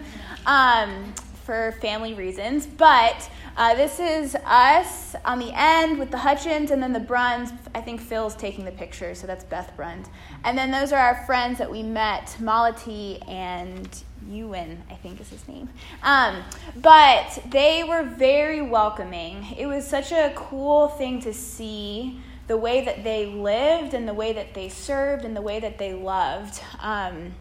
um, 0.47 1.13
for 1.45 1.73
family 1.81 2.15
reasons, 2.15 2.67
but 2.67 3.31
uh, 3.57 3.75
this 3.75 4.01
is 4.01 4.35
us 4.47 5.15
on 5.25 5.39
the 5.39 5.53
end 5.55 5.99
with 5.99 6.11
the 6.11 6.19
Hutchins 6.19 6.71
and 6.71 6.83
then 6.83 6.93
the 6.93 7.01
Bruns. 7.01 7.53
I 7.75 7.83
think 7.83 8.01
Phil's 8.01 8.35
taking 8.35 8.65
the 8.65 8.73
picture, 8.73 9.15
so 9.15 9.27
that's 9.27 9.45
Beth 9.45 9.77
Bruns. 9.77 10.07
And 10.43 10.57
then 10.57 10.71
those 10.71 10.93
are 10.93 10.99
our 10.99 11.25
friends 11.27 11.59
that 11.59 11.71
we 11.71 11.83
met, 11.83 12.35
Malati 12.41 13.23
and 13.29 13.89
Ewan, 14.29 14.83
I 14.91 14.95
think 14.95 15.21
is 15.21 15.29
his 15.29 15.47
name. 15.47 15.69
Um, 16.03 16.43
but 16.77 17.43
they 17.51 17.85
were 17.85 18.03
very 18.03 18.63
welcoming. 18.63 19.47
It 19.57 19.67
was 19.67 19.87
such 19.87 20.13
a 20.13 20.33
cool 20.35 20.89
thing 20.89 21.21
to 21.23 21.35
see 21.35 22.21
the 22.47 22.57
way 22.57 22.85
that 22.85 23.05
they 23.05 23.27
lived 23.27 23.95
and 23.95 24.09
the 24.09 24.15
way 24.15 24.33
that 24.33 24.55
they 24.55 24.69
served 24.69 25.25
and 25.25 25.37
the 25.37 25.43
way 25.43 25.61
that 25.61 25.79
they 25.79 25.93
loved. 25.93 26.61
Um, 26.81 27.35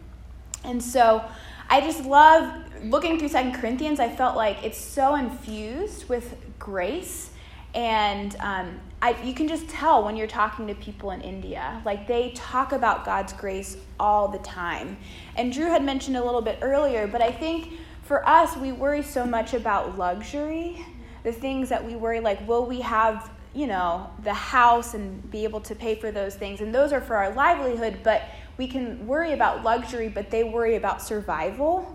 and 0.62 0.82
so 0.82 1.24
I 1.68 1.80
just 1.80 2.04
love 2.04 2.62
looking 2.90 3.18
through 3.18 3.28
Second 3.28 3.54
Corinthians. 3.54 4.00
I 4.00 4.08
felt 4.08 4.36
like 4.36 4.62
it's 4.64 4.78
so 4.78 5.14
infused 5.14 6.08
with 6.08 6.36
grace. 6.58 7.30
And 7.74 8.36
um, 8.38 8.80
I, 9.02 9.20
you 9.22 9.34
can 9.34 9.48
just 9.48 9.68
tell 9.68 10.04
when 10.04 10.16
you're 10.16 10.28
talking 10.28 10.66
to 10.68 10.74
people 10.74 11.10
in 11.10 11.20
India. 11.20 11.82
Like 11.84 12.06
they 12.06 12.30
talk 12.30 12.72
about 12.72 13.04
God's 13.04 13.32
grace 13.32 13.76
all 13.98 14.28
the 14.28 14.38
time. 14.38 14.96
And 15.36 15.52
Drew 15.52 15.66
had 15.66 15.84
mentioned 15.84 16.16
a 16.16 16.24
little 16.24 16.42
bit 16.42 16.58
earlier, 16.62 17.06
but 17.06 17.20
I 17.20 17.32
think 17.32 17.72
for 18.04 18.26
us, 18.28 18.56
we 18.56 18.70
worry 18.70 19.02
so 19.02 19.24
much 19.24 19.54
about 19.54 19.96
luxury, 19.96 20.84
the 21.22 21.32
things 21.32 21.70
that 21.70 21.82
we 21.82 21.96
worry, 21.96 22.20
like, 22.20 22.46
will 22.46 22.66
we 22.66 22.82
have, 22.82 23.30
you 23.54 23.66
know, 23.66 24.10
the 24.22 24.34
house 24.34 24.92
and 24.92 25.30
be 25.30 25.42
able 25.44 25.60
to 25.62 25.74
pay 25.74 25.94
for 25.94 26.10
those 26.10 26.34
things? 26.34 26.60
And 26.60 26.74
those 26.74 26.92
are 26.92 27.00
for 27.00 27.16
our 27.16 27.32
livelihood, 27.34 28.00
but 28.04 28.22
we 28.58 28.68
can 28.68 29.06
worry 29.06 29.32
about 29.32 29.64
luxury, 29.64 30.08
but 30.08 30.30
they 30.30 30.44
worry 30.44 30.76
about 30.76 31.00
survival. 31.00 31.93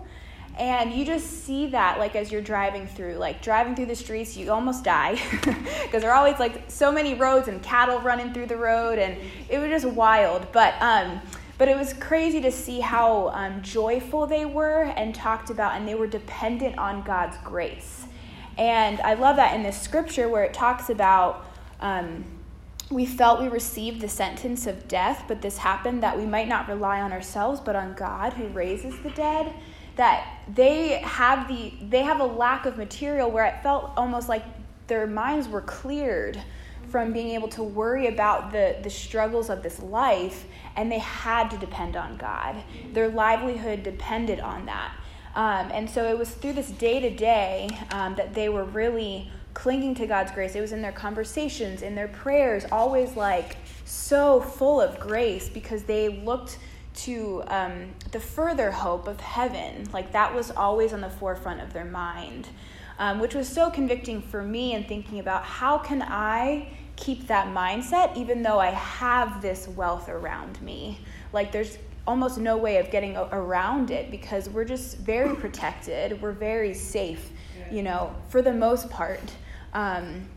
And 0.60 0.92
you 0.92 1.06
just 1.06 1.44
see 1.44 1.68
that 1.68 1.98
like 1.98 2.14
as 2.14 2.30
you're 2.30 2.42
driving 2.42 2.86
through, 2.86 3.14
like 3.14 3.40
driving 3.40 3.74
through 3.74 3.86
the 3.86 3.96
streets, 3.96 4.36
you 4.36 4.52
almost 4.52 4.84
die 4.84 5.18
because 5.32 6.02
there 6.02 6.10
are 6.10 6.18
always 6.18 6.38
like 6.38 6.64
so 6.68 6.92
many 6.92 7.14
roads 7.14 7.48
and 7.48 7.62
cattle 7.62 7.98
running 8.00 8.34
through 8.34 8.44
the 8.44 8.58
road, 8.58 8.98
and 8.98 9.16
it 9.48 9.58
was 9.58 9.70
just 9.70 9.86
wild. 9.86 10.46
But 10.52 10.74
um, 10.82 11.22
but 11.56 11.68
it 11.68 11.78
was 11.78 11.94
crazy 11.94 12.42
to 12.42 12.52
see 12.52 12.80
how 12.80 13.30
um, 13.30 13.62
joyful 13.62 14.26
they 14.26 14.44
were 14.44 14.82
and 14.82 15.14
talked 15.14 15.48
about, 15.48 15.76
and 15.76 15.88
they 15.88 15.94
were 15.94 16.06
dependent 16.06 16.76
on 16.76 17.02
God's 17.04 17.38
grace. 17.38 18.04
And 18.58 19.00
I 19.00 19.14
love 19.14 19.36
that 19.36 19.54
in 19.54 19.62
this 19.62 19.80
scripture 19.80 20.28
where 20.28 20.44
it 20.44 20.52
talks 20.52 20.90
about 20.90 21.46
um, 21.80 22.22
we 22.90 23.06
felt 23.06 23.40
we 23.40 23.48
received 23.48 24.02
the 24.02 24.10
sentence 24.10 24.66
of 24.66 24.88
death, 24.88 25.24
but 25.26 25.40
this 25.40 25.56
happened 25.56 26.02
that 26.02 26.18
we 26.18 26.26
might 26.26 26.48
not 26.48 26.68
rely 26.68 27.00
on 27.00 27.12
ourselves, 27.12 27.60
but 27.60 27.74
on 27.74 27.94
God 27.94 28.34
who 28.34 28.48
raises 28.48 28.98
the 29.00 29.10
dead. 29.10 29.54
That 30.00 30.26
they 30.48 31.00
have 31.00 31.46
the 31.46 31.74
they 31.82 32.02
have 32.02 32.20
a 32.20 32.24
lack 32.24 32.64
of 32.64 32.78
material 32.78 33.30
where 33.30 33.44
it 33.44 33.62
felt 33.62 33.90
almost 33.98 34.30
like 34.30 34.44
their 34.86 35.06
minds 35.06 35.46
were 35.46 35.60
cleared 35.60 36.42
from 36.88 37.12
being 37.12 37.30
able 37.34 37.48
to 37.48 37.62
worry 37.62 38.06
about 38.06 38.50
the, 38.50 38.76
the 38.82 38.88
struggles 38.88 39.50
of 39.50 39.62
this 39.62 39.78
life, 39.80 40.46
and 40.74 40.90
they 40.90 41.00
had 41.00 41.50
to 41.50 41.58
depend 41.58 41.96
on 41.96 42.16
God. 42.16 42.56
Their 42.94 43.08
livelihood 43.08 43.82
depended 43.82 44.40
on 44.40 44.64
that. 44.64 44.90
Um, 45.34 45.70
and 45.70 45.88
so 45.88 46.08
it 46.08 46.18
was 46.18 46.30
through 46.30 46.54
this 46.54 46.70
day 46.70 46.98
to 47.00 47.10
day 47.10 47.68
that 47.90 48.32
they 48.34 48.48
were 48.48 48.64
really 48.64 49.30
clinging 49.52 49.94
to 49.96 50.06
God's 50.06 50.32
grace. 50.32 50.54
It 50.54 50.60
was 50.62 50.72
in 50.72 50.80
their 50.80 50.92
conversations, 50.92 51.82
in 51.82 51.94
their 51.94 52.08
prayers, 52.08 52.64
always 52.72 53.16
like 53.16 53.56
so 53.84 54.40
full 54.40 54.80
of 54.80 54.98
grace 54.98 55.48
because 55.48 55.82
they 55.84 56.08
looked 56.08 56.58
to 56.94 57.42
um, 57.46 57.90
the 58.12 58.20
further 58.20 58.70
hope 58.70 59.06
of 59.06 59.20
heaven. 59.20 59.88
Like 59.92 60.12
that 60.12 60.34
was 60.34 60.50
always 60.50 60.92
on 60.92 61.00
the 61.00 61.10
forefront 61.10 61.60
of 61.60 61.72
their 61.72 61.84
mind, 61.84 62.48
um, 62.98 63.20
which 63.20 63.34
was 63.34 63.48
so 63.48 63.70
convicting 63.70 64.20
for 64.20 64.42
me 64.42 64.74
in 64.74 64.84
thinking 64.84 65.18
about 65.18 65.44
how 65.44 65.78
can 65.78 66.02
I 66.02 66.68
keep 66.96 67.26
that 67.28 67.46
mindset 67.48 68.14
even 68.16 68.42
though 68.42 68.58
I 68.58 68.70
have 68.70 69.40
this 69.40 69.68
wealth 69.68 70.08
around 70.08 70.60
me. 70.60 71.00
Like 71.32 71.52
there's 71.52 71.78
almost 72.06 72.38
no 72.38 72.56
way 72.56 72.76
of 72.78 72.90
getting 72.90 73.16
around 73.16 73.90
it 73.90 74.10
because 74.10 74.48
we're 74.48 74.64
just 74.64 74.98
very 74.98 75.34
protected. 75.36 76.20
We're 76.20 76.32
very 76.32 76.74
safe, 76.74 77.30
you 77.70 77.82
know, 77.82 78.14
for 78.28 78.42
the 78.42 78.52
most 78.52 78.90
part 78.90 79.32
um, 79.72 80.28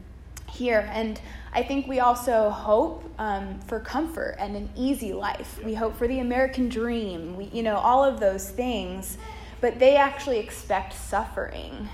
here. 0.54 0.90
And 0.94 1.20
I 1.52 1.64
think 1.64 1.88
we 1.88 2.00
also 2.00 2.50
hope 2.50 3.04
um, 3.18 3.60
for 3.62 3.80
comfort 3.80 4.36
and 4.40 4.56
an 4.56 4.70
easy 4.76 5.14
life. 5.14 5.60
We 5.64 5.74
hope 5.74 5.96
for 5.96 6.08
the 6.08 6.20
American 6.20 6.70
dream, 6.70 7.36
we, 7.36 7.46
you 7.46 7.64
know, 7.64 7.78
all 7.78 8.04
of 8.04 8.20
those 8.20 8.50
things. 8.50 9.18
But 9.62 9.80
they 9.80 9.96
actually 9.96 10.40
expect 10.40 10.94
suffering. 10.94 11.90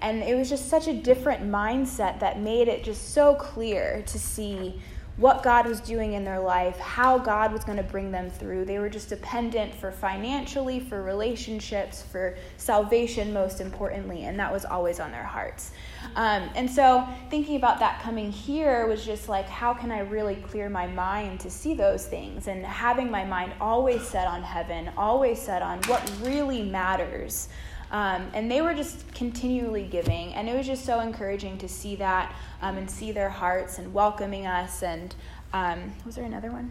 And 0.00 0.22
it 0.22 0.36
was 0.36 0.48
just 0.48 0.68
such 0.68 0.86
a 0.86 0.94
different 0.94 1.42
mindset 1.42 2.20
that 2.20 2.40
made 2.40 2.68
it 2.68 2.84
just 2.84 3.12
so 3.12 3.34
clear 3.34 4.02
to 4.06 4.18
see 4.18 4.80
what 5.18 5.42
God 5.42 5.66
was 5.66 5.80
doing 5.80 6.12
in 6.12 6.24
their 6.24 6.38
life, 6.38 6.78
how 6.78 7.18
God 7.18 7.52
was 7.52 7.64
going 7.64 7.76
to 7.76 7.82
bring 7.82 8.12
them 8.12 8.30
through. 8.30 8.64
They 8.64 8.78
were 8.78 8.88
just 8.88 9.08
dependent 9.08 9.74
for 9.74 9.90
financially, 9.90 10.78
for 10.78 11.02
relationships, 11.02 12.02
for 12.02 12.36
salvation, 12.56 13.32
most 13.32 13.60
importantly, 13.60 14.24
and 14.24 14.38
that 14.38 14.52
was 14.52 14.64
always 14.64 15.00
on 15.00 15.10
their 15.10 15.24
hearts. 15.24 15.72
Um, 16.14 16.48
and 16.54 16.70
so, 16.70 17.06
thinking 17.30 17.56
about 17.56 17.80
that 17.80 18.00
coming 18.00 18.30
here 18.30 18.86
was 18.86 19.04
just 19.04 19.28
like, 19.28 19.48
how 19.48 19.74
can 19.74 19.90
I 19.90 20.00
really 20.00 20.36
clear 20.36 20.68
my 20.68 20.86
mind 20.86 21.40
to 21.40 21.50
see 21.50 21.74
those 21.74 22.06
things? 22.06 22.46
And 22.46 22.64
having 22.64 23.10
my 23.10 23.24
mind 23.24 23.52
always 23.60 24.06
set 24.06 24.28
on 24.28 24.42
heaven, 24.42 24.90
always 24.96 25.42
set 25.42 25.62
on 25.62 25.80
what 25.82 26.08
really 26.22 26.62
matters. 26.62 27.48
Um, 27.90 28.28
and 28.34 28.50
they 28.50 28.60
were 28.60 28.74
just 28.74 29.12
continually 29.14 29.86
giving. 29.86 30.34
And 30.34 30.48
it 30.48 30.56
was 30.56 30.66
just 30.66 30.84
so 30.84 31.00
encouraging 31.00 31.58
to 31.58 31.68
see 31.68 31.96
that 31.96 32.34
um, 32.60 32.76
and 32.76 32.90
see 32.90 33.12
their 33.12 33.30
hearts 33.30 33.78
and 33.78 33.94
welcoming 33.94 34.46
us. 34.46 34.82
And 34.82 35.14
um, 35.52 35.92
was 36.04 36.16
there 36.16 36.24
another 36.24 36.50
one? 36.50 36.70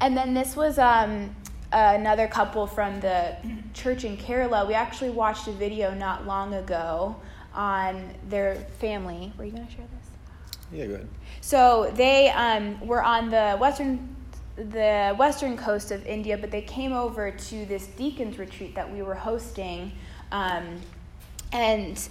And 0.00 0.16
then 0.16 0.34
this 0.34 0.56
was 0.56 0.78
um, 0.78 1.34
another 1.72 2.26
couple 2.26 2.66
from 2.66 3.00
the 3.00 3.36
church 3.74 4.04
in 4.04 4.16
Kerala. 4.16 4.66
We 4.66 4.74
actually 4.74 5.10
watched 5.10 5.46
a 5.46 5.52
video 5.52 5.94
not 5.94 6.26
long 6.26 6.54
ago 6.54 7.16
on 7.54 8.10
their 8.28 8.56
family. 8.78 9.32
Were 9.38 9.44
you 9.44 9.52
going 9.52 9.66
to 9.66 9.72
share 9.72 9.86
this? 9.98 10.10
Yeah, 10.72 10.86
go 10.86 10.94
ahead. 10.94 11.08
So 11.40 11.92
they 11.94 12.30
um, 12.30 12.80
were 12.86 13.02
on 13.02 13.30
the 13.30 13.56
western 13.58 14.13
the 14.56 15.14
western 15.18 15.56
coast 15.56 15.90
of 15.90 16.06
India, 16.06 16.38
but 16.38 16.50
they 16.50 16.62
came 16.62 16.92
over 16.92 17.30
to 17.30 17.66
this 17.66 17.86
deacons 17.88 18.38
retreat 18.38 18.74
that 18.74 18.90
we 18.90 19.02
were 19.02 19.14
hosting. 19.14 19.92
Um, 20.30 20.80
and 21.52 22.08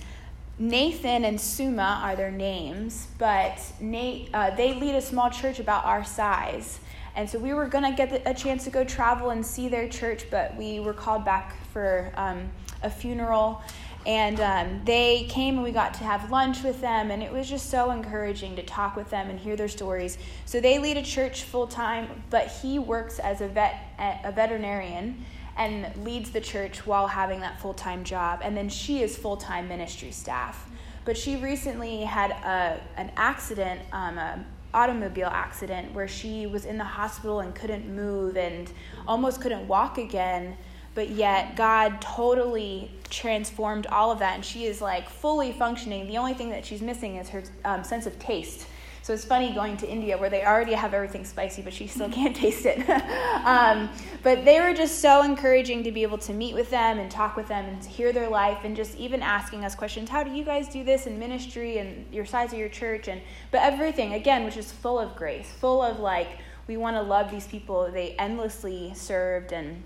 Nathan 0.59 1.25
and 1.25 1.39
Suma 1.39 2.01
are 2.03 2.15
their 2.15 2.31
names, 2.31 3.07
but 3.17 3.59
Nate, 3.79 4.29
uh, 4.33 4.55
they 4.55 4.73
lead 4.73 4.95
a 4.95 5.01
small 5.01 5.29
church 5.29 5.59
about 5.59 5.85
our 5.85 6.03
size. 6.03 6.79
And 7.15 7.29
so 7.29 7.37
we 7.37 7.53
were 7.53 7.67
going 7.67 7.83
to 7.83 7.95
get 7.95 8.23
a 8.25 8.33
chance 8.33 8.63
to 8.63 8.69
go 8.69 8.83
travel 8.83 9.29
and 9.29 9.45
see 9.45 9.69
their 9.69 9.87
church, 9.87 10.25
but 10.31 10.55
we 10.57 10.79
were 10.79 10.93
called 10.93 11.23
back 11.23 11.55
for 11.71 12.11
um, 12.15 12.49
a 12.81 12.89
funeral. 12.89 13.61
And 14.05 14.39
um, 14.41 14.81
they 14.83 15.25
came 15.29 15.55
and 15.55 15.63
we 15.63 15.71
got 15.71 15.93
to 15.95 16.03
have 16.03 16.29
lunch 16.29 16.61
with 16.61 16.81
them, 16.81 17.09
and 17.09 17.23
it 17.23 17.31
was 17.31 17.49
just 17.49 17.69
so 17.69 17.91
encouraging 17.91 18.55
to 18.57 18.63
talk 18.63 18.95
with 18.95 19.09
them 19.09 19.29
and 19.29 19.39
hear 19.39 19.55
their 19.55 19.69
stories. 19.69 20.17
So 20.45 20.59
they 20.59 20.77
lead 20.77 20.97
a 20.97 21.03
church 21.03 21.43
full 21.43 21.67
time, 21.67 22.23
but 22.29 22.47
he 22.47 22.79
works 22.79 23.19
as 23.19 23.39
a 23.39 23.47
vet, 23.47 23.75
a 24.23 24.31
veterinarian, 24.31 25.23
and 25.57 25.95
leads 26.03 26.31
the 26.31 26.41
church 26.41 26.85
while 26.85 27.07
having 27.07 27.39
that 27.41 27.61
full 27.61 27.73
time 27.73 28.03
job. 28.03 28.41
And 28.43 28.57
then 28.57 28.67
she 28.67 29.01
is 29.01 29.15
full 29.15 29.37
time 29.37 29.69
ministry 29.69 30.11
staff. 30.11 30.69
But 31.05 31.17
she 31.17 31.37
recently 31.37 32.01
had 32.01 32.31
a, 32.31 32.81
an 32.97 33.11
accident, 33.15 33.81
um, 33.91 34.17
an 34.17 34.45
automobile 34.73 35.29
accident, 35.31 35.93
where 35.93 36.07
she 36.07 36.45
was 36.45 36.65
in 36.65 36.77
the 36.77 36.83
hospital 36.83 37.39
and 37.39 37.55
couldn't 37.55 37.87
move 37.87 38.35
and 38.35 38.69
almost 39.07 39.39
couldn't 39.39 39.65
walk 39.67 39.97
again 39.97 40.57
but 40.95 41.09
yet 41.09 41.55
God 41.55 42.01
totally 42.01 42.91
transformed 43.09 43.87
all 43.87 44.11
of 44.11 44.19
that, 44.19 44.35
and 44.35 44.45
she 44.45 44.65
is 44.65 44.81
like 44.81 45.09
fully 45.09 45.51
functioning. 45.51 46.07
The 46.07 46.17
only 46.17 46.33
thing 46.33 46.49
that 46.49 46.65
she's 46.65 46.81
missing 46.81 47.15
is 47.17 47.29
her 47.29 47.43
um, 47.65 47.83
sense 47.83 48.05
of 48.05 48.17
taste. 48.19 48.67
So 49.03 49.13
it's 49.13 49.25
funny 49.25 49.51
going 49.51 49.75
to 49.77 49.89
India 49.89 50.17
where 50.17 50.29
they 50.29 50.45
already 50.45 50.71
have 50.71 50.93
everything 50.93 51.25
spicy, 51.25 51.61
but 51.61 51.73
she 51.73 51.87
still 51.87 52.09
can't 52.19 52.33
taste 52.33 52.65
it. 52.65 52.89
um, 53.45 53.89
but 54.23 54.45
they 54.45 54.61
were 54.61 54.73
just 54.73 54.99
so 54.99 55.23
encouraging 55.23 55.83
to 55.83 55.91
be 55.91 56.03
able 56.03 56.17
to 56.19 56.31
meet 56.31 56.55
with 56.55 56.69
them 56.69 56.99
and 56.99 57.11
talk 57.11 57.35
with 57.35 57.49
them 57.49 57.65
and 57.65 57.81
to 57.81 57.89
hear 57.89 58.13
their 58.13 58.29
life 58.29 58.59
and 58.63 58.77
just 58.77 58.95
even 58.97 59.21
asking 59.21 59.65
us 59.65 59.75
questions. 59.75 60.09
How 60.09 60.23
do 60.23 60.31
you 60.31 60.45
guys 60.45 60.69
do 60.69 60.85
this 60.85 61.05
in 61.05 61.19
ministry 61.19 61.79
and 61.79 62.05
your 62.13 62.25
size 62.25 62.53
of 62.53 62.59
your 62.59 62.69
church? 62.69 63.09
And 63.09 63.21
but 63.51 63.61
everything 63.61 64.13
again, 64.13 64.45
which 64.45 64.55
is 64.55 64.71
full 64.71 64.97
of 64.97 65.17
grace, 65.17 65.51
full 65.51 65.81
of 65.81 65.99
like 65.99 66.37
we 66.67 66.77
want 66.77 66.95
to 66.95 67.01
love 67.01 67.29
these 67.29 67.45
people. 67.45 67.91
They 67.91 68.11
endlessly 68.11 68.93
served 68.95 69.51
and 69.51 69.83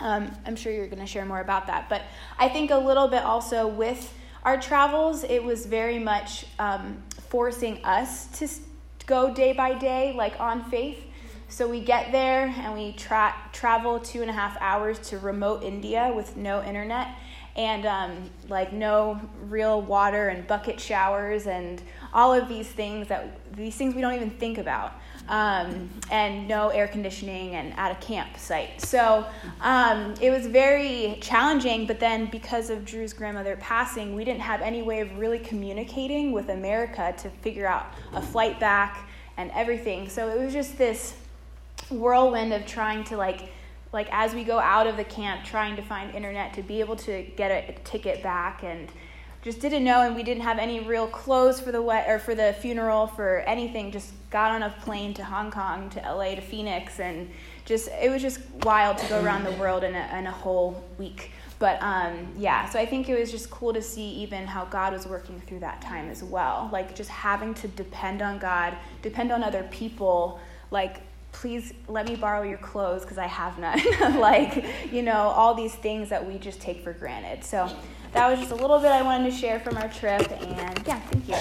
um, 0.00 0.30
I'm 0.44 0.56
sure 0.56 0.72
you're 0.72 0.86
going 0.86 1.00
to 1.00 1.06
share 1.06 1.24
more 1.24 1.40
about 1.40 1.66
that. 1.68 1.88
But 1.88 2.02
I 2.38 2.48
think 2.48 2.70
a 2.70 2.76
little 2.78 3.08
bit 3.08 3.22
also 3.22 3.66
with 3.66 4.12
our 4.44 4.60
travels, 4.60 5.24
it 5.24 5.42
was 5.42 5.66
very 5.66 5.98
much 5.98 6.46
um, 6.58 7.02
forcing 7.28 7.84
us 7.84 8.26
to 8.38 8.48
go 9.06 9.32
day 9.32 9.52
by 9.52 9.74
day, 9.74 10.14
like 10.16 10.38
on 10.38 10.64
faith. 10.70 11.02
So 11.48 11.68
we 11.68 11.80
get 11.80 12.12
there 12.12 12.52
and 12.56 12.74
we 12.74 12.92
tra- 12.92 13.34
travel 13.52 14.00
two 14.00 14.20
and 14.20 14.30
a 14.30 14.32
half 14.32 14.56
hours 14.60 14.98
to 15.10 15.18
remote 15.18 15.62
India 15.62 16.12
with 16.14 16.36
no 16.36 16.62
internet 16.62 17.08
and 17.56 17.86
um, 17.86 18.30
like 18.48 18.72
no 18.72 19.20
real 19.48 19.80
water 19.80 20.28
and 20.28 20.46
bucket 20.46 20.78
showers 20.78 21.46
and 21.46 21.82
all 22.12 22.34
of 22.34 22.48
these 22.48 22.68
things 22.68 23.08
that 23.08 23.38
these 23.56 23.74
things 23.74 23.94
we 23.94 24.00
don't 24.00 24.14
even 24.14 24.30
think 24.30 24.58
about 24.58 24.92
um, 25.28 25.90
and 26.10 26.46
no 26.46 26.68
air 26.68 26.88
conditioning 26.88 27.54
and 27.54 27.76
at 27.78 27.92
a 27.92 27.94
campsite. 27.96 28.80
So 28.80 29.26
um, 29.60 30.14
it 30.20 30.30
was 30.30 30.46
very 30.46 31.18
challenging, 31.20 31.86
but 31.86 31.98
then 31.98 32.26
because 32.26 32.70
of 32.70 32.84
Drew's 32.84 33.12
grandmother 33.12 33.56
passing, 33.56 34.14
we 34.14 34.24
didn't 34.24 34.42
have 34.42 34.60
any 34.60 34.82
way 34.82 35.00
of 35.00 35.18
really 35.18 35.38
communicating 35.38 36.32
with 36.32 36.48
America 36.48 37.14
to 37.18 37.30
figure 37.30 37.66
out 37.66 37.86
a 38.12 38.22
flight 38.22 38.60
back 38.60 39.08
and 39.36 39.50
everything. 39.52 40.08
So 40.08 40.28
it 40.28 40.42
was 40.42 40.52
just 40.52 40.78
this 40.78 41.14
whirlwind 41.90 42.52
of 42.52 42.66
trying 42.66 43.04
to 43.04 43.16
like 43.16 43.52
like 43.92 44.08
as 44.10 44.34
we 44.34 44.44
go 44.44 44.58
out 44.58 44.86
of 44.86 44.96
the 44.96 45.04
camp 45.04 45.44
trying 45.44 45.76
to 45.76 45.82
find 45.82 46.14
internet 46.14 46.52
to 46.52 46.62
be 46.62 46.80
able 46.80 46.96
to 46.96 47.22
get 47.36 47.50
a 47.50 47.72
ticket 47.84 48.22
back 48.22 48.64
and 48.64 48.88
just 49.46 49.60
didn't 49.60 49.84
know 49.84 50.00
and 50.00 50.16
we 50.16 50.24
didn't 50.24 50.42
have 50.42 50.58
any 50.58 50.80
real 50.80 51.06
clothes 51.06 51.60
for 51.60 51.70
the 51.70 51.80
wet 51.80 52.04
or 52.08 52.18
for 52.18 52.34
the 52.34 52.52
funeral 52.54 53.06
for 53.06 53.44
anything 53.46 53.92
just 53.92 54.12
got 54.28 54.50
on 54.50 54.64
a 54.64 54.70
plane 54.80 55.14
to 55.14 55.22
hong 55.22 55.52
kong 55.52 55.88
to 55.88 56.00
la 56.00 56.34
to 56.34 56.40
phoenix 56.40 56.98
and 56.98 57.30
just 57.64 57.86
it 58.02 58.10
was 58.10 58.20
just 58.20 58.40
wild 58.64 58.98
to 58.98 59.06
go 59.06 59.22
around 59.22 59.44
the 59.44 59.52
world 59.52 59.84
in 59.84 59.94
a, 59.94 60.18
in 60.18 60.26
a 60.26 60.32
whole 60.32 60.84
week 60.98 61.30
but 61.60 61.80
um, 61.80 62.26
yeah 62.36 62.68
so 62.68 62.76
i 62.76 62.84
think 62.84 63.08
it 63.08 63.16
was 63.16 63.30
just 63.30 63.48
cool 63.48 63.72
to 63.72 63.80
see 63.80 64.08
even 64.14 64.48
how 64.48 64.64
god 64.64 64.92
was 64.92 65.06
working 65.06 65.40
through 65.42 65.60
that 65.60 65.80
time 65.80 66.10
as 66.10 66.24
well 66.24 66.68
like 66.72 66.96
just 66.96 67.08
having 67.08 67.54
to 67.54 67.68
depend 67.68 68.22
on 68.22 68.40
god 68.40 68.76
depend 69.00 69.30
on 69.30 69.44
other 69.44 69.62
people 69.70 70.40
like 70.72 71.02
please 71.30 71.72
let 71.86 72.08
me 72.08 72.16
borrow 72.16 72.42
your 72.42 72.58
clothes 72.58 73.02
because 73.02 73.18
I 73.18 73.26
have 73.26 73.58
none. 73.58 73.78
like, 74.18 74.64
you 74.90 75.02
know, 75.02 75.12
all 75.12 75.52
these 75.52 75.74
things 75.74 76.08
that 76.08 76.26
we 76.26 76.38
just 76.38 76.62
take 76.62 76.82
for 76.82 76.94
granted. 76.94 77.44
So 77.44 77.70
that 78.16 78.30
was 78.30 78.40
just 78.40 78.50
a 78.50 78.54
little 78.54 78.78
bit 78.78 78.90
I 78.90 79.02
wanted 79.02 79.30
to 79.30 79.36
share 79.36 79.60
from 79.60 79.76
our 79.76 79.88
trip. 79.88 80.22
And 80.40 80.86
yeah, 80.86 81.00
thank 81.10 81.28
you. 81.28 81.34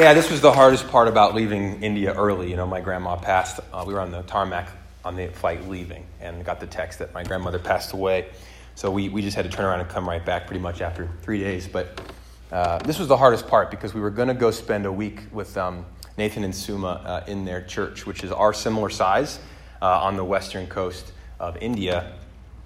Yeah, 0.00 0.14
this 0.14 0.30
was 0.30 0.40
the 0.40 0.52
hardest 0.52 0.88
part 0.88 1.06
about 1.06 1.34
leaving 1.34 1.82
India 1.82 2.14
early. 2.14 2.48
You 2.48 2.56
know, 2.56 2.66
my 2.66 2.80
grandma 2.80 3.16
passed. 3.16 3.60
Uh, 3.74 3.84
we 3.86 3.92
were 3.92 4.00
on 4.00 4.10
the 4.10 4.22
tarmac 4.22 4.70
on 5.04 5.16
the 5.16 5.28
flight 5.28 5.68
leaving 5.68 6.06
and 6.22 6.42
got 6.46 6.60
the 6.60 6.66
text 6.66 6.98
that 7.00 7.12
my 7.12 7.24
grandmother 7.24 7.58
passed 7.58 7.92
away. 7.92 8.30
So 8.74 8.90
we, 8.90 9.10
we 9.10 9.20
just 9.20 9.36
had 9.36 9.44
to 9.44 9.50
turn 9.50 9.66
around 9.66 9.80
and 9.80 9.88
come 9.88 10.08
right 10.08 10.24
back 10.24 10.46
pretty 10.46 10.62
much 10.62 10.80
after 10.80 11.10
three 11.20 11.40
days. 11.40 11.68
But 11.68 12.00
uh, 12.50 12.78
this 12.78 12.98
was 12.98 13.08
the 13.08 13.18
hardest 13.18 13.46
part 13.48 13.70
because 13.70 13.92
we 13.92 14.00
were 14.00 14.10
going 14.10 14.28
to 14.28 14.34
go 14.34 14.50
spend 14.50 14.86
a 14.86 14.92
week 14.92 15.24
with 15.30 15.58
um, 15.58 15.84
Nathan 16.16 16.42
and 16.42 16.54
Suma 16.54 17.02
uh, 17.04 17.24
in 17.30 17.44
their 17.44 17.60
church, 17.60 18.06
which 18.06 18.24
is 18.24 18.32
our 18.32 18.54
similar 18.54 18.88
size 18.88 19.40
uh, 19.82 20.00
on 20.00 20.16
the 20.16 20.24
western 20.24 20.66
coast 20.66 21.12
of 21.40 21.56
India, 21.60 22.12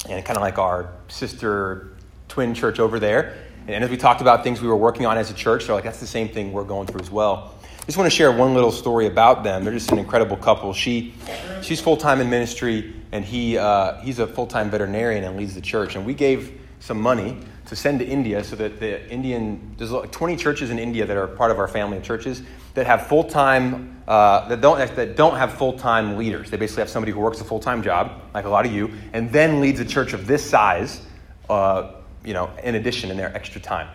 and 0.09 0.25
kind 0.25 0.37
of 0.37 0.43
like 0.43 0.59
our 0.59 0.91
sister 1.09 1.97
twin 2.29 2.55
church 2.55 2.79
over 2.79 2.99
there. 2.99 3.37
And 3.67 3.83
as 3.83 3.89
we 3.89 3.97
talked 3.97 4.21
about 4.21 4.45
things 4.45 4.61
we 4.61 4.69
were 4.69 4.77
working 4.77 5.07
on 5.07 5.17
as 5.17 5.31
a 5.31 5.35
church, 5.35 5.67
they're 5.67 5.75
like, 5.75 5.85
that's 5.85 6.01
the 6.01 6.07
same 6.07 6.29
thing 6.29 6.53
we're 6.53 6.65
going 6.65 6.87
through 6.87 7.01
as 7.01 7.11
well. 7.11 7.55
Just 7.87 7.97
want 7.97 8.11
to 8.11 8.17
share 8.17 8.33
one 8.33 8.55
little 8.55 8.73
story 8.73 9.07
about 9.07 9.45
them. 9.45 9.65
They're 9.65 9.73
just 9.73 9.93
an 9.93 9.99
incredible 9.99 10.37
couple. 10.37 10.73
She, 10.73 11.15
she's 11.63 11.81
full 11.81 11.97
time 11.97 12.21
in 12.21 12.29
ministry, 12.29 12.95
and 13.13 13.25
he, 13.25 13.57
uh, 13.57 14.01
he's 14.01 14.19
a 14.19 14.27
full 14.27 14.47
time 14.47 14.71
veterinarian 14.71 15.25
and 15.25 15.37
leads 15.37 15.55
the 15.55 15.61
church. 15.61 15.95
And 15.95 16.05
we 16.05 16.15
gave 16.15 16.61
some 16.85 17.01
money 17.01 17.39
to 17.65 17.75
send 17.75 17.99
to 17.99 18.05
India 18.05 18.45
so 18.45 18.55
that 18.57 18.79
the 18.79 19.11
Indian, 19.11 19.75
there's 19.79 19.91
like 19.91 20.13
20 20.13 20.37
churches 20.37 20.69
in 20.69 20.79
India 20.79 21.07
that 21.07 21.17
are 21.17 21.27
part 21.27 21.51
of 21.51 21.59
our 21.59 21.67
family 21.67 21.97
of 21.97 22.03
churches 22.03 22.43
that 22.75 22.87
have 22.87 23.07
full 23.07 23.25
time, 23.25 24.03
uh, 24.07 24.47
that, 24.49 24.61
don't, 24.61 24.95
that 24.95 25.17
don't 25.17 25.37
have 25.37 25.55
full 25.55 25.79
time 25.79 26.19
leaders. 26.19 26.51
They 26.51 26.59
basically 26.59 26.83
have 26.83 26.91
somebody 26.91 27.13
who 27.13 27.21
works 27.21 27.41
a 27.41 27.45
full 27.45 27.59
time 27.59 27.83
job, 27.83 28.21
like 28.35 28.45
a 28.45 28.51
lot 28.51 28.67
of 28.67 28.73
you, 28.73 28.91
and 29.15 29.33
then 29.33 29.63
leads 29.63 29.81
a 29.81 29.85
church 29.87 30.13
of 30.13 30.27
this 30.27 30.45
size, 30.45 31.01
uh, 31.49 31.93
you 32.23 32.35
know, 32.35 32.51
in 32.63 32.75
addition 32.75 33.11
in 33.11 33.17
their 33.17 33.35
extra 33.35 33.63
time. 33.63 33.89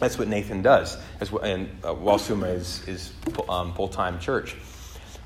That's 0.00 0.18
what 0.18 0.26
Nathan 0.26 0.62
does, 0.62 0.98
as 1.20 1.30
well, 1.30 1.44
and 1.44 1.70
uh, 1.84 1.94
Walsuma 1.94 2.52
is, 2.52 2.86
is 2.88 3.12
um, 3.48 3.72
full 3.74 3.88
time 3.88 4.18
church. 4.18 4.56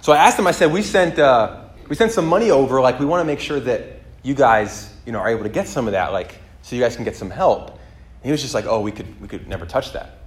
So 0.03 0.13
I 0.13 0.19
asked 0.19 0.39
him, 0.39 0.47
I 0.47 0.53
said, 0.53 0.71
we 0.71 0.83
sent, 0.83 1.19
uh, 1.19 1.63
we 1.89 1.97
sent 1.97 2.13
some 2.13 2.27
money 2.27 2.51
over, 2.51 2.79
like 2.83 3.01
we 3.01 3.07
want 3.07 3.23
to 3.23 3.25
make 3.25 3.41
sure 3.41 3.59
that 3.61 4.03
you 4.23 4.35
guys, 4.35 4.95
you 5.07 5.13
know, 5.13 5.19
are 5.21 5.31
able 5.31 5.45
to 5.45 5.49
get 5.49 5.67
some 5.67 5.87
of 5.87 5.93
that, 5.93 6.13
like, 6.13 6.40
so 6.71 6.77
you 6.77 6.83
guys 6.83 6.95
can 6.95 7.05
get 7.05 7.17
some 7.17 7.31
help. 7.31 7.71
And 7.71 7.79
he 8.23 8.31
was 8.31 8.41
just 8.41 8.55
like, 8.55 8.65
oh, 8.65 8.81
we 8.81 8.93
could, 8.93 9.21
we 9.21 9.27
could 9.27 9.49
never 9.49 9.67
touch 9.67 9.93
that. 9.93 10.21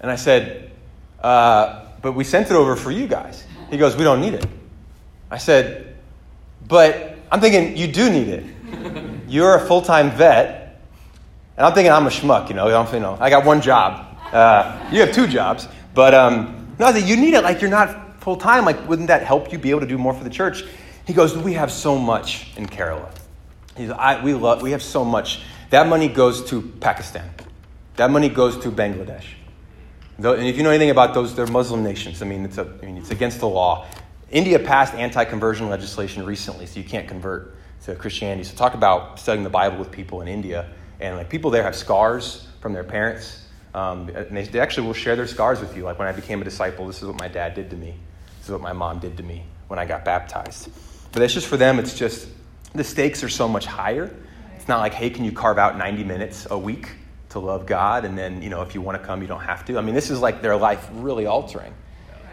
And 0.00 0.10
I 0.10 0.16
said, 0.16 0.72
uh, 1.20 1.84
but 2.02 2.12
we 2.12 2.24
sent 2.24 2.50
it 2.50 2.54
over 2.54 2.74
for 2.74 2.90
you 2.90 3.06
guys. 3.06 3.44
He 3.70 3.78
goes, 3.78 3.96
we 3.96 4.02
don't 4.02 4.20
need 4.20 4.34
it. 4.34 4.44
I 5.30 5.38
said, 5.38 5.96
but 6.66 7.14
I'm 7.30 7.40
thinking 7.40 7.76
you 7.76 7.86
do 7.86 8.10
need 8.10 8.26
it. 8.26 8.44
You're 9.28 9.54
a 9.54 9.60
full 9.60 9.80
time 9.80 10.10
vet, 10.10 10.82
and 11.56 11.64
I'm 11.64 11.72
thinking 11.72 11.92
I'm 11.92 12.08
a 12.08 12.10
schmuck, 12.10 12.48
you 12.48 12.56
know. 12.56 12.66
I'm, 12.76 12.92
you 12.92 12.98
know 12.98 13.16
I 13.20 13.30
got 13.30 13.44
one 13.44 13.60
job. 13.60 14.18
Uh, 14.32 14.88
you 14.90 15.00
have 15.02 15.12
two 15.12 15.28
jobs. 15.28 15.68
But 15.94 16.14
um, 16.14 16.74
no, 16.80 16.86
I 16.86 16.92
said, 16.92 17.08
you 17.08 17.16
need 17.16 17.34
it 17.34 17.44
like 17.44 17.60
you're 17.60 17.70
not 17.70 18.20
full 18.20 18.36
time. 18.36 18.64
Like, 18.64 18.88
wouldn't 18.88 19.06
that 19.06 19.22
help 19.22 19.52
you 19.52 19.58
be 19.58 19.70
able 19.70 19.80
to 19.80 19.86
do 19.86 19.98
more 19.98 20.14
for 20.14 20.24
the 20.24 20.30
church? 20.30 20.64
He 21.06 21.12
goes, 21.12 21.38
we 21.38 21.52
have 21.52 21.70
so 21.70 21.96
much 21.96 22.48
in 22.56 22.66
Kerala. 22.66 23.08
I, 23.78 24.22
we, 24.22 24.34
love, 24.34 24.62
we 24.62 24.72
have 24.72 24.82
so 24.82 25.04
much. 25.04 25.42
That 25.70 25.86
money 25.86 26.08
goes 26.08 26.44
to 26.50 26.62
Pakistan. 26.62 27.30
That 27.96 28.10
money 28.10 28.28
goes 28.28 28.58
to 28.58 28.70
Bangladesh. 28.70 29.24
And 30.18 30.46
if 30.46 30.56
you 30.56 30.62
know 30.62 30.70
anything 30.70 30.90
about 30.90 31.14
those, 31.14 31.34
they're 31.34 31.46
Muslim 31.46 31.82
nations. 31.82 32.20
I 32.22 32.26
mean, 32.26 32.44
it's, 32.44 32.58
a, 32.58 32.66
I 32.82 32.86
mean, 32.86 32.98
it's 32.98 33.10
against 33.10 33.40
the 33.40 33.48
law. 33.48 33.86
India 34.30 34.58
passed 34.58 34.94
anti 34.94 35.24
conversion 35.24 35.68
legislation 35.68 36.26
recently, 36.26 36.66
so 36.66 36.78
you 36.78 36.84
can't 36.84 37.08
convert 37.08 37.54
to 37.84 37.94
Christianity. 37.94 38.44
So, 38.44 38.56
talk 38.56 38.74
about 38.74 39.18
studying 39.18 39.44
the 39.44 39.50
Bible 39.50 39.78
with 39.78 39.90
people 39.90 40.20
in 40.20 40.28
India. 40.28 40.68
And 41.00 41.16
like 41.16 41.30
people 41.30 41.50
there 41.50 41.62
have 41.62 41.74
scars 41.74 42.46
from 42.60 42.72
their 42.72 42.84
parents. 42.84 43.46
Um, 43.72 44.08
and 44.08 44.36
they, 44.36 44.44
they 44.44 44.60
actually 44.60 44.86
will 44.86 44.94
share 44.94 45.16
their 45.16 45.26
scars 45.26 45.60
with 45.60 45.76
you. 45.76 45.84
Like 45.84 45.98
when 45.98 46.08
I 46.08 46.12
became 46.12 46.40
a 46.42 46.44
disciple, 46.44 46.86
this 46.86 47.00
is 47.00 47.08
what 47.08 47.18
my 47.18 47.28
dad 47.28 47.54
did 47.54 47.70
to 47.70 47.76
me. 47.76 47.94
This 48.38 48.46
is 48.46 48.52
what 48.52 48.60
my 48.60 48.72
mom 48.72 48.98
did 48.98 49.16
to 49.16 49.22
me 49.22 49.44
when 49.68 49.78
I 49.78 49.86
got 49.86 50.04
baptized. 50.04 50.68
But 51.12 51.20
that's 51.20 51.32
just 51.32 51.46
for 51.46 51.56
them, 51.56 51.78
it's 51.78 51.96
just 51.96 52.28
the 52.74 52.84
stakes 52.84 53.22
are 53.24 53.28
so 53.28 53.48
much 53.48 53.66
higher. 53.66 54.14
Not 54.70 54.78
like, 54.78 54.94
hey, 54.94 55.10
can 55.10 55.24
you 55.24 55.32
carve 55.32 55.58
out 55.58 55.76
90 55.76 56.04
minutes 56.04 56.46
a 56.48 56.56
week 56.56 56.90
to 57.30 57.40
love 57.40 57.66
God? 57.66 58.04
And 58.04 58.16
then, 58.16 58.40
you 58.40 58.50
know, 58.50 58.62
if 58.62 58.72
you 58.72 58.80
want 58.80 59.02
to 59.02 59.04
come, 59.04 59.20
you 59.20 59.26
don't 59.26 59.40
have 59.40 59.64
to. 59.64 59.76
I 59.76 59.80
mean, 59.80 59.96
this 59.96 60.10
is 60.10 60.20
like 60.20 60.42
their 60.42 60.56
life 60.56 60.88
really 60.92 61.26
altering. 61.26 61.74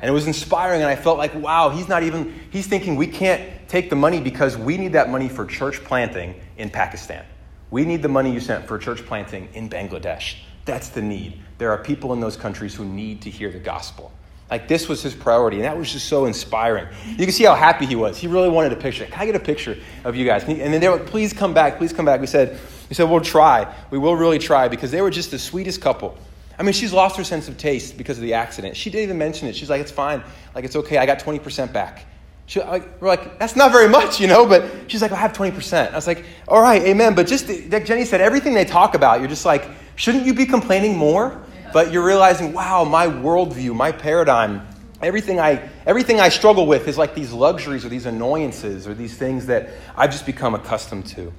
And 0.04 0.08
it 0.08 0.14
was 0.14 0.28
inspiring, 0.28 0.82
and 0.82 0.88
I 0.88 0.96
felt 0.96 1.18
like, 1.18 1.34
wow, 1.34 1.70
he's 1.70 1.88
not 1.88 2.04
even, 2.04 2.40
he's 2.52 2.68
thinking 2.68 2.96
we 2.96 3.08
can't 3.08 3.68
take 3.68 3.90
the 3.90 3.96
money 3.96 4.22
because 4.22 4.56
we 4.56 4.78
need 4.78 4.94
that 4.94 5.10
money 5.10 5.28
for 5.28 5.48
church 5.48 5.84
planting 5.84 6.40
in 6.58 6.70
Pakistan. 6.70 7.26
We 7.72 7.86
need 7.86 8.04
the 8.04 8.08
money 8.08 8.32
you 8.32 8.40
sent 8.40 8.68
for 8.68 8.78
church 8.78 9.04
planting 9.04 9.50
in 9.56 9.68
Bangladesh. 9.68 10.36
That's 10.66 10.90
the 10.90 11.02
need. 11.02 11.42
There 11.58 11.72
are 11.72 11.80
people 11.80 12.14
in 12.14 12.20
those 12.20 12.38
countries 12.38 12.76
who 12.76 12.86
need 12.86 13.24
to 13.24 13.32
hear 13.32 13.52
the 13.52 13.58
gospel. 13.58 14.12
Like 14.50 14.68
this 14.68 14.88
was 14.88 15.04
his 15.04 15.14
priority, 15.14 15.58
and 15.58 15.66
that 15.66 15.78
was 15.78 15.92
just 15.92 16.08
so 16.08 16.26
inspiring. 16.26 16.88
You 17.06 17.26
can 17.26 17.32
see 17.32 17.44
how 17.44 17.56
happy 17.56 17.86
he 17.86 17.96
was. 17.96 18.18
He 18.18 18.28
really 18.28 18.50
wanted 18.50 18.72
a 18.72 18.78
picture. 18.78 19.06
Can 19.06 19.22
I 19.22 19.26
get 19.26 19.36
a 19.36 19.40
picture 19.40 19.78
of 20.06 20.16
you 20.16 20.26
guys? 20.26 20.44
And 20.44 20.74
then 20.74 20.80
they 20.80 20.88
were, 20.88 21.00
please 21.00 21.34
come 21.34 21.54
back, 21.54 21.78
please 21.78 21.92
come 21.92 22.06
back. 22.06 22.22
We 22.22 22.28
said, 22.28 22.58
we 22.90 22.96
said, 22.96 23.10
we'll 23.10 23.20
try. 23.20 23.74
We 23.92 23.98
will 23.98 24.16
really 24.16 24.40
try 24.40 24.70
because 24.70 24.92
they 24.92 25.02
were 25.02 25.10
just 25.10 25.32
the 25.32 25.40
sweetest 25.40 25.82
couple. 25.82 26.18
I 26.58 26.64
mean, 26.64 26.74
she's 26.74 26.94
lost 26.94 27.18
her 27.18 27.24
sense 27.24 27.48
of 27.48 27.58
taste 27.58 27.98
because 27.98 28.18
of 28.18 28.24
the 28.24 28.34
accident. 28.34 28.76
She 28.76 28.90
didn't 28.90 29.04
even 29.04 29.18
mention 29.18 29.48
it. 29.48 29.56
She's 29.56 29.70
like, 29.70 29.82
it's 29.82 29.92
fine. 29.92 30.24
Like, 30.56 30.66
it's 30.66 30.76
okay. 30.76 30.98
I 30.98 31.06
got 31.06 31.20
20% 31.20 31.72
back. 31.72 32.06
She, 32.48 32.62
like, 32.62 33.02
we're 33.02 33.10
like, 33.10 33.38
that's 33.38 33.56
not 33.56 33.72
very 33.72 33.90
much, 33.90 34.20
you 34.20 34.28
know, 34.28 34.46
but 34.48 34.90
she's 34.90 35.02
like, 35.02 35.12
I 35.12 35.18
have 35.18 35.34
20%. 35.34 35.92
I 35.92 35.96
was 35.96 36.08
like, 36.08 36.26
all 36.48 36.62
right, 36.62 36.82
amen. 36.82 37.14
But 37.14 37.28
just, 37.28 37.50
like 37.50 37.86
Jenny 37.86 38.06
said, 38.06 38.22
everything 38.22 38.54
they 38.54 38.66
talk 38.66 38.96
about, 38.96 39.20
you're 39.20 39.30
just 39.30 39.46
like, 39.46 39.70
shouldn't 39.98 40.26
you 40.26 40.34
be 40.34 40.46
complaining 40.46 40.98
more? 40.98 41.44
But 41.74 41.92
you're 41.92 42.06
realizing, 42.06 42.54
wow, 42.54 42.84
my 42.84 43.08
worldview, 43.08 43.76
my 43.76 43.92
paradigm, 43.92 44.68
everything 45.02 45.40
I, 45.40 45.70
everything 45.86 46.20
I 46.20 46.30
struggle 46.30 46.66
with 46.66 46.88
is 46.88 46.98
like 46.98 47.16
these 47.16 47.32
luxuries 47.32 47.86
or 47.86 47.90
these 47.90 48.06
annoyances 48.06 48.88
or 48.88 48.94
these 48.94 49.16
things 49.18 49.48
that 49.48 49.70
I've 49.96 50.12
just 50.12 50.26
become 50.26 50.56
accustomed 50.56 51.08
to. 51.08 51.32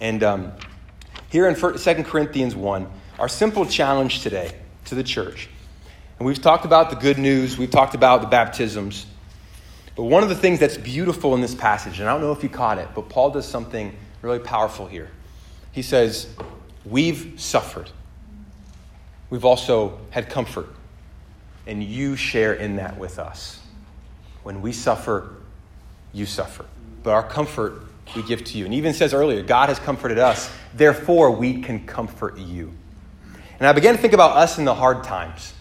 And 0.00 0.22
um, 0.22 0.52
here 1.30 1.48
in 1.48 1.54
2 1.54 1.78
Corinthians 2.04 2.54
1, 2.54 2.86
our 3.18 3.28
simple 3.28 3.66
challenge 3.66 4.22
today 4.22 4.52
to 4.86 4.94
the 4.94 5.04
church, 5.04 5.48
and 6.18 6.26
we've 6.26 6.40
talked 6.40 6.64
about 6.64 6.90
the 6.90 6.96
good 6.96 7.18
news, 7.18 7.56
we've 7.56 7.70
talked 7.70 7.94
about 7.94 8.20
the 8.20 8.26
baptisms, 8.26 9.06
but 9.96 10.04
one 10.04 10.22
of 10.22 10.28
the 10.28 10.34
things 10.34 10.58
that's 10.58 10.76
beautiful 10.76 11.34
in 11.34 11.40
this 11.40 11.54
passage, 11.54 12.00
and 12.00 12.08
I 12.08 12.12
don't 12.12 12.22
know 12.22 12.32
if 12.32 12.42
you 12.42 12.48
caught 12.48 12.78
it, 12.78 12.88
but 12.94 13.08
Paul 13.08 13.30
does 13.30 13.46
something 13.46 13.94
really 14.22 14.38
powerful 14.38 14.86
here. 14.86 15.10
He 15.72 15.82
says, 15.82 16.26
We've 16.84 17.34
suffered. 17.36 17.90
We've 19.30 19.44
also 19.44 19.98
had 20.10 20.28
comfort 20.28 20.68
and 21.66 21.82
you 21.82 22.16
share 22.16 22.54
in 22.54 22.76
that 22.76 22.98
with 22.98 23.18
us. 23.18 23.60
When 24.42 24.60
we 24.60 24.72
suffer, 24.72 25.36
you 26.12 26.26
suffer. 26.26 26.64
But 27.02 27.12
our 27.12 27.22
comfort 27.22 27.84
we 28.16 28.22
give 28.22 28.42
to 28.44 28.58
you. 28.58 28.64
And 28.64 28.74
even 28.74 28.92
says 28.92 29.14
earlier, 29.14 29.42
God 29.42 29.68
has 29.68 29.78
comforted 29.78 30.18
us, 30.18 30.50
therefore 30.74 31.30
we 31.30 31.62
can 31.62 31.86
comfort 31.86 32.38
you. 32.38 32.72
And 33.58 33.68
I 33.68 33.72
began 33.72 33.94
to 33.94 34.00
think 34.00 34.14
about 34.14 34.36
us 34.36 34.58
in 34.58 34.64
the 34.64 34.74
hard 34.74 35.04
times. 35.04 35.54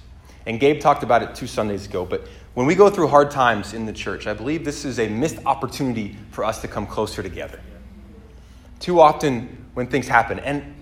And 0.46 0.60
Gabe 0.60 0.80
talked 0.80 1.04
about 1.04 1.22
it 1.22 1.36
two 1.36 1.48
Sundays 1.48 1.86
ago, 1.86 2.06
but 2.06 2.28
when 2.56 2.66
we 2.66 2.74
go 2.74 2.90
through 2.90 3.10
hard 3.10 3.30
times 3.30 3.74
in 3.74 3.86
the 3.86 3.94
church, 3.94 4.26
I 4.26 4.34
believe 4.34 4.66
this 4.66 4.84
is 4.84 5.00
a 5.00 5.08
missed 5.08 5.38
opportunity 5.46 6.18
for 6.32 6.44
us 6.44 6.62
to 6.62 6.68
come 6.68 6.88
closer 6.88 7.22
together. 7.22 7.60
Too 8.80 9.00
often 9.00 9.68
when 9.74 9.88
things 9.88 10.08
happen, 10.08 10.40
and 10.40 10.76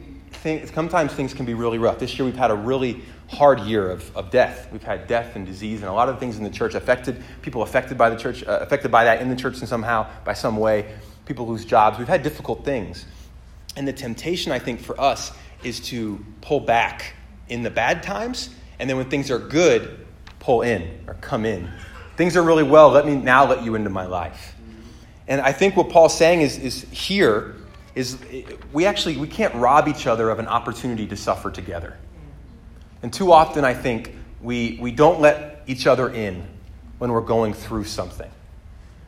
sometimes 0.73 1.13
things 1.13 1.33
can 1.33 1.45
be 1.45 1.53
really 1.53 1.77
rough. 1.77 1.99
This 1.99 2.17
year 2.17 2.25
we've 2.25 2.35
had 2.35 2.51
a 2.51 2.55
really 2.55 3.01
hard 3.29 3.59
year 3.61 3.89
of, 3.89 4.15
of 4.15 4.29
death. 4.29 4.69
We've 4.71 4.83
had 4.83 5.07
death 5.07 5.35
and 5.35 5.45
disease 5.45 5.81
and 5.81 5.89
a 5.89 5.93
lot 5.93 6.09
of 6.09 6.19
things 6.19 6.37
in 6.37 6.43
the 6.43 6.49
church 6.49 6.75
affected, 6.75 7.21
people 7.41 7.61
affected 7.61 7.97
by 7.97 8.09
the 8.09 8.15
church, 8.15 8.43
uh, 8.43 8.59
affected 8.61 8.91
by 8.91 9.03
that 9.03 9.21
in 9.21 9.29
the 9.29 9.35
church 9.35 9.59
and 9.59 9.67
somehow, 9.67 10.07
by 10.23 10.33
some 10.33 10.57
way. 10.57 10.95
People 11.25 11.47
lose 11.47 11.65
jobs. 11.65 11.97
We've 11.97 12.07
had 12.07 12.23
difficult 12.23 12.63
things. 12.63 13.05
And 13.75 13.87
the 13.87 13.93
temptation, 13.93 14.51
I 14.51 14.59
think, 14.59 14.79
for 14.79 14.99
us 14.99 15.33
is 15.63 15.79
to 15.81 16.23
pull 16.41 16.61
back 16.61 17.13
in 17.49 17.63
the 17.63 17.69
bad 17.69 18.01
times, 18.03 18.49
and 18.79 18.89
then 18.89 18.97
when 18.97 19.09
things 19.09 19.29
are 19.31 19.39
good, 19.39 20.05
pull 20.39 20.61
in 20.61 20.99
or 21.07 21.15
come 21.15 21.45
in. 21.45 21.69
Things 22.15 22.35
are 22.35 22.43
really 22.43 22.63
well, 22.63 22.89
let 22.89 23.05
me 23.05 23.15
now 23.15 23.45
let 23.45 23.63
you 23.63 23.75
into 23.75 23.89
my 23.89 24.05
life. 24.05 24.55
And 25.27 25.41
I 25.41 25.51
think 25.51 25.75
what 25.75 25.89
Paul's 25.89 26.17
saying 26.17 26.41
is, 26.41 26.57
is 26.57 26.83
here 26.91 27.55
is 27.97 28.17
we 28.71 28.85
actually 28.85 29.17
we 29.17 29.27
can't 29.27 29.55
rob 29.55 29.87
each 29.87 30.05
other 30.05 30.29
of 30.29 30.37
an 30.37 30.47
opportunity 30.47 31.07
to 31.07 31.17
suffer 31.17 31.49
together. 31.49 31.97
And 33.01 33.11
too 33.11 33.31
often 33.31 33.65
I 33.65 33.73
think 33.73 34.13
we, 34.39 34.77
we 34.79 34.91
don't 34.91 35.19
let 35.19 35.63
each 35.65 35.87
other 35.87 36.09
in 36.09 36.47
when 36.99 37.11
we're 37.11 37.21
going 37.21 37.53
through 37.53 37.85
something. 37.85 38.29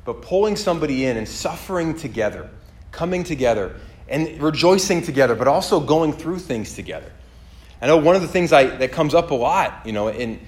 But 0.06 0.24
pulling 0.24 0.56
somebody 0.56 1.06
in 1.06 1.18
and 1.18 1.28
suffering 1.28 1.96
together, 1.96 2.50
coming 2.92 3.24
together, 3.24 3.76
and 4.08 4.42
rejoicing 4.42 5.04
together, 5.04 5.36
but 5.36 5.48
also 5.48 5.80
going 5.80 6.12
through 6.12 6.40
things 6.40 6.74
together. 6.74 7.12
I 7.82 7.88
know 7.88 7.98
one 7.98 8.16
of 8.16 8.24
the 8.24 8.28
things 8.28 8.52
I, 8.52 8.66
that 8.78 8.92
comes 8.92 9.14
up 9.14 9.30
a 9.30 9.36
lot, 9.36 9.86
you 9.86 9.92
know, 9.92 10.08
in, 10.08 10.40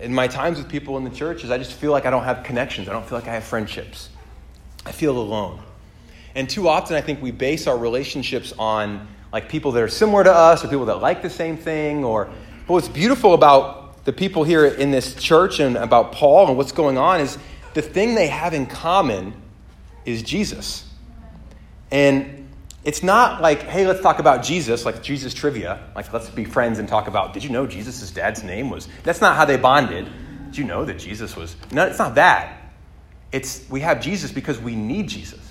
in 0.00 0.14
my 0.14 0.28
times 0.28 0.56
with 0.56 0.68
people 0.68 0.96
in 0.96 1.04
the 1.04 1.10
church 1.10 1.44
is 1.44 1.50
I 1.50 1.58
just 1.58 1.74
feel 1.74 1.92
like 1.92 2.06
I 2.06 2.10
don't 2.10 2.24
have 2.24 2.42
connections. 2.42 2.88
I 2.88 2.92
don't 2.92 3.06
feel 3.06 3.18
like 3.18 3.28
I 3.28 3.34
have 3.34 3.44
friendships. 3.44 4.08
I 4.86 4.92
feel 4.92 5.18
alone. 5.18 5.62
And 6.34 6.48
too 6.48 6.68
often, 6.68 6.96
I 6.96 7.00
think 7.00 7.20
we 7.20 7.30
base 7.30 7.66
our 7.66 7.76
relationships 7.76 8.52
on 8.58 9.06
like 9.32 9.48
people 9.48 9.72
that 9.72 9.82
are 9.82 9.88
similar 9.88 10.24
to 10.24 10.32
us 10.32 10.64
or 10.64 10.68
people 10.68 10.86
that 10.86 10.96
like 10.96 11.22
the 11.22 11.30
same 11.30 11.56
thing. 11.56 12.04
Or, 12.04 12.26
but 12.66 12.74
what's 12.74 12.88
beautiful 12.88 13.34
about 13.34 14.04
the 14.04 14.12
people 14.12 14.44
here 14.44 14.66
in 14.66 14.90
this 14.90 15.14
church 15.14 15.60
and 15.60 15.76
about 15.76 16.12
Paul 16.12 16.48
and 16.48 16.56
what's 16.56 16.72
going 16.72 16.98
on 16.98 17.20
is 17.20 17.38
the 17.74 17.82
thing 17.82 18.14
they 18.14 18.28
have 18.28 18.54
in 18.54 18.66
common 18.66 19.34
is 20.04 20.22
Jesus. 20.22 20.88
And 21.90 22.48
it's 22.84 23.02
not 23.02 23.40
like, 23.40 23.62
hey, 23.62 23.86
let's 23.86 24.00
talk 24.00 24.18
about 24.18 24.42
Jesus, 24.42 24.84
like 24.84 25.02
Jesus 25.02 25.32
trivia. 25.32 25.88
Like, 25.94 26.12
let's 26.12 26.28
be 26.30 26.44
friends 26.44 26.78
and 26.78 26.88
talk 26.88 27.06
about, 27.06 27.32
did 27.32 27.44
you 27.44 27.50
know 27.50 27.66
Jesus' 27.66 28.10
dad's 28.10 28.42
name 28.42 28.70
was? 28.70 28.88
That's 29.04 29.20
not 29.20 29.36
how 29.36 29.44
they 29.44 29.56
bonded. 29.56 30.08
Did 30.46 30.58
you 30.58 30.64
know 30.64 30.84
that 30.84 30.98
Jesus 30.98 31.36
was? 31.36 31.54
No, 31.70 31.86
it's 31.86 31.98
not 31.98 32.16
that. 32.16 32.58
It's 33.30 33.64
we 33.70 33.80
have 33.80 34.02
Jesus 34.02 34.32
because 34.32 34.58
we 34.58 34.74
need 34.74 35.08
Jesus. 35.08 35.41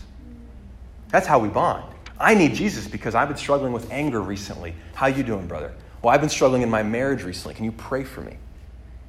That's 1.12 1.28
how 1.28 1.40
we 1.40 1.50
bond. 1.50 1.84
I 2.20 2.36
need 2.36 2.54
Jesus 2.54 2.88
because 2.88 3.16
I've 3.16 3.28
been 3.28 3.38
struggling 3.38 3.74
with 3.74 3.92
anger 3.92 4.22
recently. 4.22 4.76
How 4.94 5.08
you 5.08 5.24
doing, 5.24 5.48
brother? 5.48 5.74
Well, 6.02 6.14
I've 6.14 6.22
been 6.22 6.30
struggling 6.30 6.62
in 6.62 6.70
my 6.70 6.84
marriage 6.84 7.24
recently. 7.24 7.54
Can 7.54 7.66
you 7.66 7.72
pray 7.72 8.04
for 8.04 8.22
me? 8.22 8.38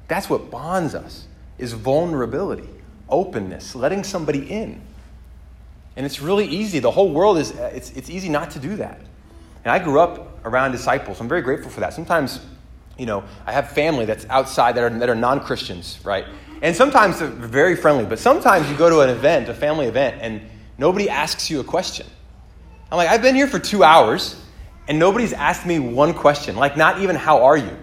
That's 0.07 0.29
what 0.29 0.51
bonds 0.51 0.95
us 0.95 1.27
is 1.57 1.73
vulnerability, 1.73 2.69
openness, 3.09 3.75
letting 3.75 4.03
somebody 4.03 4.51
in. 4.51 4.81
And 5.95 6.05
it's 6.05 6.19
really 6.21 6.45
easy. 6.45 6.79
The 6.79 6.91
whole 6.91 7.11
world 7.11 7.37
is 7.37 7.51
uh, 7.51 7.71
it's, 7.73 7.91
it's 7.91 8.09
easy 8.09 8.29
not 8.29 8.51
to 8.51 8.59
do 8.59 8.75
that. 8.77 8.99
And 9.63 9.71
I 9.71 9.79
grew 9.79 9.99
up 9.99 10.39
around 10.45 10.71
disciples. 10.71 11.21
I'm 11.21 11.29
very 11.29 11.41
grateful 11.41 11.69
for 11.69 11.79
that. 11.81 11.93
Sometimes, 11.93 12.39
you 12.97 13.05
know, 13.05 13.23
I 13.45 13.53
have 13.53 13.71
family 13.71 14.05
that's 14.05 14.25
outside 14.29 14.75
that 14.75 14.83
are, 14.83 14.89
that 14.89 15.09
are 15.09 15.15
non-Christians, 15.15 15.99
right? 16.03 16.25
And 16.61 16.75
sometimes 16.75 17.19
they're 17.19 17.29
very 17.29 17.75
friendly, 17.75 18.05
but 18.05 18.19
sometimes 18.19 18.69
you 18.69 18.75
go 18.75 18.89
to 18.89 19.01
an 19.01 19.09
event, 19.09 19.49
a 19.49 19.53
family 19.53 19.85
event, 19.85 20.17
and 20.21 20.41
Nobody 20.77 21.09
asks 21.09 21.49
you 21.49 21.59
a 21.59 21.63
question. 21.63 22.07
I'm 22.91 22.97
like, 22.97 23.09
I've 23.09 23.21
been 23.21 23.35
here 23.35 23.47
for 23.47 23.59
two 23.59 23.83
hours 23.83 24.39
and 24.87 24.99
nobody's 24.99 25.33
asked 25.33 25.65
me 25.65 25.79
one 25.79 26.13
question. 26.13 26.55
Like, 26.55 26.75
not 26.77 27.01
even, 27.01 27.15
how 27.15 27.43
are 27.43 27.57
you? 27.57 27.77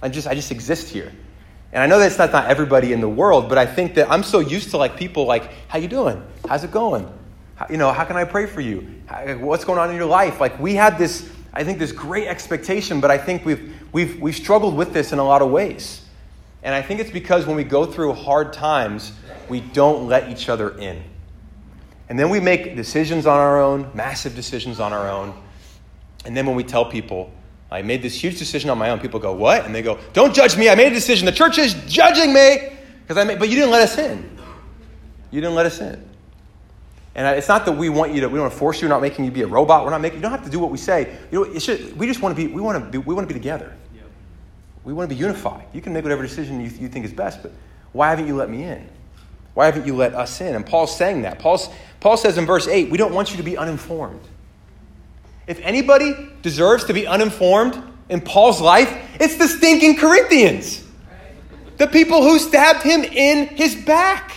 I 0.00 0.08
just, 0.08 0.26
I 0.26 0.34
just 0.34 0.50
exist 0.50 0.88
here. 0.88 1.12
And 1.72 1.82
I 1.82 1.86
know 1.86 1.98
that's 1.98 2.18
not, 2.18 2.32
not 2.32 2.48
everybody 2.48 2.92
in 2.92 3.00
the 3.00 3.08
world, 3.08 3.48
but 3.48 3.56
I 3.56 3.66
think 3.66 3.94
that 3.94 4.10
I'm 4.10 4.22
so 4.22 4.40
used 4.40 4.70
to 4.70 4.76
like 4.76 4.96
people 4.96 5.26
like, 5.26 5.50
how 5.68 5.78
you 5.78 5.88
doing? 5.88 6.22
How's 6.48 6.64
it 6.64 6.70
going? 6.70 7.10
How, 7.56 7.66
you 7.70 7.76
know, 7.76 7.92
how 7.92 8.04
can 8.04 8.16
I 8.16 8.24
pray 8.24 8.46
for 8.46 8.60
you? 8.60 9.02
How, 9.06 9.34
what's 9.36 9.64
going 9.64 9.78
on 9.78 9.90
in 9.90 9.96
your 9.96 10.06
life? 10.06 10.40
Like 10.40 10.58
we 10.58 10.74
had 10.74 10.98
this, 10.98 11.30
I 11.52 11.64
think 11.64 11.78
this 11.78 11.92
great 11.92 12.28
expectation, 12.28 13.00
but 13.00 13.10
I 13.10 13.18
think 13.18 13.44
we've, 13.44 13.74
we've, 13.92 14.20
we've 14.20 14.36
struggled 14.36 14.76
with 14.76 14.92
this 14.92 15.12
in 15.12 15.18
a 15.18 15.24
lot 15.24 15.40
of 15.40 15.50
ways. 15.50 16.04
And 16.62 16.74
I 16.74 16.82
think 16.82 17.00
it's 17.00 17.10
because 17.10 17.46
when 17.46 17.56
we 17.56 17.64
go 17.64 17.86
through 17.86 18.12
hard 18.12 18.52
times, 18.52 19.12
we 19.48 19.60
don't 19.60 20.06
let 20.06 20.30
each 20.30 20.48
other 20.48 20.78
in. 20.78 21.02
And 22.12 22.18
then 22.18 22.28
we 22.28 22.40
make 22.40 22.76
decisions 22.76 23.24
on 23.24 23.38
our 23.38 23.58
own, 23.58 23.90
massive 23.94 24.34
decisions 24.34 24.80
on 24.80 24.92
our 24.92 25.08
own. 25.08 25.32
And 26.26 26.36
then 26.36 26.44
when 26.44 26.54
we 26.54 26.62
tell 26.62 26.84
people, 26.84 27.32
I 27.70 27.80
made 27.80 28.02
this 28.02 28.22
huge 28.22 28.38
decision 28.38 28.68
on 28.68 28.76
my 28.76 28.90
own, 28.90 29.00
people 29.00 29.18
go, 29.18 29.32
What? 29.32 29.64
And 29.64 29.74
they 29.74 29.80
go, 29.80 29.98
Don't 30.12 30.34
judge 30.34 30.54
me. 30.58 30.68
I 30.68 30.74
made 30.74 30.88
a 30.88 30.94
decision. 30.94 31.24
The 31.24 31.32
church 31.32 31.56
is 31.56 31.72
judging 31.86 32.34
me. 32.34 32.68
Because 33.00 33.16
I 33.16 33.24
made, 33.24 33.38
but 33.38 33.48
you 33.48 33.54
didn't 33.54 33.70
let 33.70 33.80
us 33.80 33.96
in. 33.96 34.38
You 35.30 35.40
didn't 35.40 35.54
let 35.54 35.64
us 35.64 35.80
in. 35.80 36.06
And 37.14 37.38
it's 37.38 37.48
not 37.48 37.64
that 37.64 37.72
we 37.72 37.88
want 37.88 38.12
you 38.12 38.20
to, 38.20 38.28
we 38.28 38.34
don't 38.34 38.42
want 38.42 38.52
to 38.52 38.58
force 38.58 38.82
you, 38.82 38.88
we're 38.88 38.94
not 38.94 39.00
making 39.00 39.24
you 39.24 39.30
be 39.30 39.40
a 39.40 39.46
robot. 39.46 39.82
We're 39.82 39.90
not 39.90 40.02
making, 40.02 40.18
you 40.18 40.22
don't 40.22 40.32
have 40.32 40.44
to 40.44 40.50
do 40.50 40.58
what 40.58 40.70
we 40.70 40.76
say. 40.76 41.16
You 41.30 41.46
know, 41.46 41.58
should, 41.58 41.96
we 41.98 42.06
just 42.06 42.20
want 42.20 42.36
to 42.36 42.46
be, 42.46 42.52
we 42.52 42.60
want 42.60 42.84
to 42.84 42.90
be, 42.90 42.98
we 42.98 43.14
want 43.14 43.26
to 43.26 43.34
be 43.34 43.40
together. 43.40 43.74
We 44.84 44.92
want 44.92 45.08
to 45.08 45.16
be 45.16 45.18
unified. 45.18 45.64
You 45.72 45.80
can 45.80 45.94
make 45.94 46.04
whatever 46.04 46.20
decision 46.20 46.60
you, 46.60 46.68
you 46.78 46.88
think 46.88 47.06
is 47.06 47.12
best, 47.14 47.42
but 47.42 47.52
why 47.92 48.10
haven't 48.10 48.26
you 48.26 48.36
let 48.36 48.50
me 48.50 48.64
in? 48.64 48.86
Why 49.54 49.66
haven't 49.66 49.86
you 49.86 49.94
let 49.94 50.14
us 50.14 50.40
in? 50.42 50.54
And 50.54 50.64
Paul's 50.64 50.94
saying 50.94 51.22
that. 51.22 51.38
Paul's, 51.38 51.68
Paul 52.02 52.16
says 52.16 52.36
in 52.36 52.46
verse 52.46 52.66
8, 52.66 52.90
we 52.90 52.98
don't 52.98 53.14
want 53.14 53.30
you 53.30 53.36
to 53.36 53.44
be 53.44 53.56
uninformed. 53.56 54.20
If 55.46 55.60
anybody 55.60 56.12
deserves 56.42 56.82
to 56.86 56.92
be 56.92 57.06
uninformed 57.06 57.80
in 58.08 58.20
Paul's 58.20 58.60
life, 58.60 58.92
it's 59.20 59.36
the 59.36 59.46
stinking 59.46 59.98
Corinthians. 59.98 60.84
The 61.76 61.86
people 61.86 62.24
who 62.24 62.40
stabbed 62.40 62.82
him 62.82 63.04
in 63.04 63.46
his 63.46 63.76
back. 63.76 64.32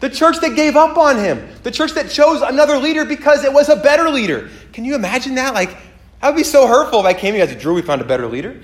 The 0.00 0.08
church 0.08 0.40
that 0.40 0.56
gave 0.56 0.74
up 0.74 0.96
on 0.96 1.18
him. 1.18 1.46
The 1.64 1.70
church 1.70 1.92
that 1.92 2.08
chose 2.08 2.40
another 2.40 2.78
leader 2.78 3.04
because 3.04 3.44
it 3.44 3.52
was 3.52 3.68
a 3.68 3.76
better 3.76 4.08
leader. 4.08 4.48
Can 4.72 4.86
you 4.86 4.94
imagine 4.94 5.34
that? 5.34 5.52
Like, 5.52 5.76
that 6.22 6.28
would 6.28 6.36
be 6.36 6.44
so 6.44 6.66
hurtful 6.66 7.00
if 7.00 7.04
I 7.04 7.12
came 7.12 7.34
here 7.34 7.44
as 7.44 7.52
a 7.52 7.56
Drew, 7.56 7.74
we 7.74 7.82
found 7.82 8.00
a 8.00 8.06
better 8.06 8.26
leader. 8.26 8.58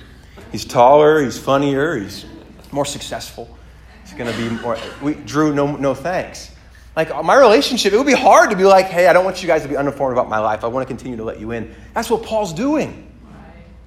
He's 0.53 0.65
taller, 0.65 1.23
he's 1.23 1.39
funnier, 1.39 1.99
he's 1.99 2.25
more 2.73 2.87
successful. 2.87 3.59
He's 4.03 4.15
going 4.15 4.33
to 4.33 4.39
be 4.39 4.49
more. 4.63 4.79
We, 5.03 5.17
Drew, 5.17 5.55
no, 5.55 5.77
no 5.77 5.95
thanks. 5.95 6.54
Like 6.97 7.11
uh, 7.11 7.23
my 7.23 7.37
relationship, 7.37 7.93
it 7.93 7.97
would 7.97 8.07
be 8.07 8.13
hard 8.13 8.51
to 8.51 8.57
be 8.57 8.65
like, 8.65 8.87
hey, 8.87 9.07
I 9.07 9.13
don't 9.13 9.25
want 9.25 9.43
you 9.43 9.47
guys 9.47 9.63
to 9.63 9.69
be 9.69 9.77
uninformed 9.77 10.13
about 10.13 10.29
my 10.29 10.39
life. 10.39 10.65
I 10.65 10.69
want 10.69 10.87
to 10.87 10.93
continue 10.93 11.17
to 11.17 11.25
let 11.25 11.41
you 11.41 11.51
in. 11.51 11.75
That's 11.93 12.11
what 12.11 12.23
Paul's 12.23 12.53
doing. 12.53 13.11